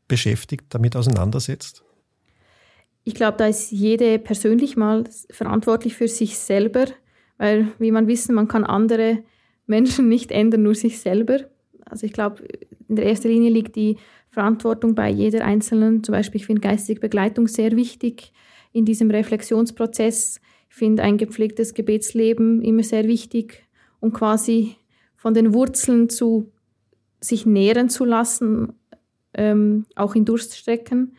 beschäftigt, 0.08 0.66
damit 0.70 0.96
auseinandersetzt? 0.96 1.84
Ich 3.08 3.14
glaube, 3.14 3.38
da 3.38 3.48
ist 3.48 3.72
jede 3.72 4.20
persönlich 4.20 4.76
mal 4.76 5.06
verantwortlich 5.30 5.96
für 5.96 6.10
sich 6.10 6.38
selber, 6.38 6.88
weil, 7.38 7.70
wie 7.80 7.92
man 7.92 8.08
wissen, 8.08 8.36
man 8.36 8.50
kann 8.50 8.66
andere 8.66 9.24
Menschen 9.66 10.10
nicht 10.10 10.32
ändern, 10.32 10.64
nur 10.64 10.76
sich 10.76 11.00
selber. 11.00 11.40
Also 11.86 12.06
ich 12.06 12.12
glaube, 12.12 12.44
in 12.90 12.98
der 12.98 13.06
ersten 13.06 13.30
Linie 13.30 13.50
liegt 13.50 13.78
die 13.78 13.96
Verantwortung 14.30 14.94
bei 14.94 15.10
jeder 15.10 15.46
Einzelnen. 15.46 16.04
Zum 16.04 16.12
Beispiel, 16.12 16.42
ich 16.42 16.48
finde 16.48 16.62
geistige 16.62 17.00
Begleitung 17.00 17.48
sehr 17.48 17.78
wichtig 17.78 18.34
in 18.74 18.84
diesem 18.84 19.10
Reflexionsprozess. 19.10 20.42
Ich 20.70 20.76
finde 20.76 21.04
ein 21.04 21.18
gepflegtes 21.18 21.74
Gebetsleben 21.74 22.62
immer 22.62 22.84
sehr 22.84 23.08
wichtig 23.08 23.68
um 24.00 24.12
quasi 24.14 24.76
von 25.16 25.34
den 25.34 25.54
Wurzeln 25.54 26.10
zu 26.10 26.52
sich 27.20 27.46
nähren 27.46 27.90
zu 27.90 28.06
lassen, 28.06 28.74
ähm, 29.34 29.86
auch 29.96 30.14
in 30.16 30.26
Durststrecken. 30.26 31.16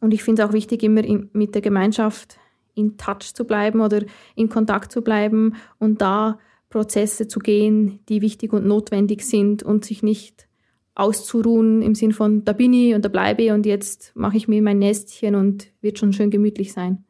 Und 0.00 0.14
ich 0.14 0.22
finde 0.22 0.42
es 0.42 0.48
auch 0.48 0.52
wichtig, 0.52 0.82
immer 0.82 1.04
in, 1.04 1.30
mit 1.32 1.54
der 1.54 1.62
Gemeinschaft 1.62 2.38
in 2.74 2.96
Touch 2.96 3.34
zu 3.34 3.44
bleiben 3.44 3.80
oder 3.80 4.02
in 4.34 4.48
Kontakt 4.48 4.92
zu 4.92 5.02
bleiben 5.02 5.54
und 5.78 6.00
da 6.00 6.38
Prozesse 6.70 7.28
zu 7.28 7.40
gehen, 7.40 8.00
die 8.08 8.22
wichtig 8.22 8.52
und 8.52 8.66
notwendig 8.66 9.22
sind 9.22 9.62
und 9.62 9.84
sich 9.84 10.02
nicht 10.02 10.48
auszuruhen 10.94 11.80
im 11.82 11.94
Sinn 11.94 12.12
von, 12.12 12.44
da 12.44 12.52
bin 12.52 12.72
ich 12.72 12.94
und 12.94 13.04
da 13.04 13.08
bleibe 13.08 13.42
ich 13.42 13.52
und 13.52 13.66
jetzt 13.66 14.12
mache 14.14 14.36
ich 14.36 14.48
mir 14.48 14.60
mein 14.62 14.78
Nestchen 14.78 15.34
und 15.34 15.68
wird 15.80 15.98
schon 15.98 16.12
schön 16.12 16.30
gemütlich 16.30 16.72
sein. 16.72 17.04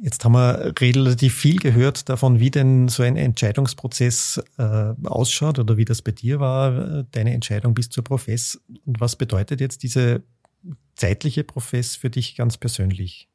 Jetzt 0.00 0.24
haben 0.24 0.32
wir 0.32 0.74
relativ 0.80 1.34
viel 1.36 1.60
gehört 1.60 2.08
davon, 2.08 2.40
wie 2.40 2.50
denn 2.50 2.88
so 2.88 3.04
ein 3.04 3.16
Entscheidungsprozess 3.16 4.42
äh, 4.58 4.94
ausschaut 5.04 5.60
oder 5.60 5.76
wie 5.76 5.84
das 5.84 6.02
bei 6.02 6.10
dir 6.10 6.40
war, 6.40 7.04
deine 7.12 7.32
Entscheidung 7.32 7.72
bis 7.72 7.88
zur 7.88 8.02
Profess. 8.02 8.60
Und 8.84 9.00
was 9.00 9.14
bedeutet 9.14 9.60
jetzt 9.60 9.84
diese 9.84 10.24
zeitliche 10.94 11.44
Profess 11.44 11.96
für 11.96 12.10
dich 12.10 12.36
ganz 12.36 12.56
persönlich? 12.58 13.28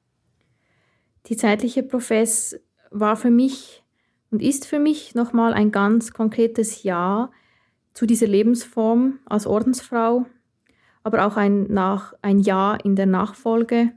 Die 1.27 1.35
zeitliche 1.35 1.83
Profess 1.83 2.59
war 2.91 3.15
für 3.15 3.31
mich 3.31 3.83
und 4.31 4.41
ist 4.41 4.65
für 4.65 4.79
mich 4.79 5.15
nochmal 5.15 5.53
ein 5.53 5.71
ganz 5.71 6.13
konkretes 6.13 6.83
Ja 6.83 7.31
zu 7.93 8.05
dieser 8.05 8.27
Lebensform 8.27 9.19
als 9.25 9.47
Ordensfrau, 9.47 10.25
aber 11.03 11.25
auch 11.25 11.35
ein, 11.35 11.63
nach, 11.63 12.13
ein 12.21 12.39
Ja 12.39 12.75
in 12.75 12.95
der 12.95 13.07
Nachfolge 13.07 13.91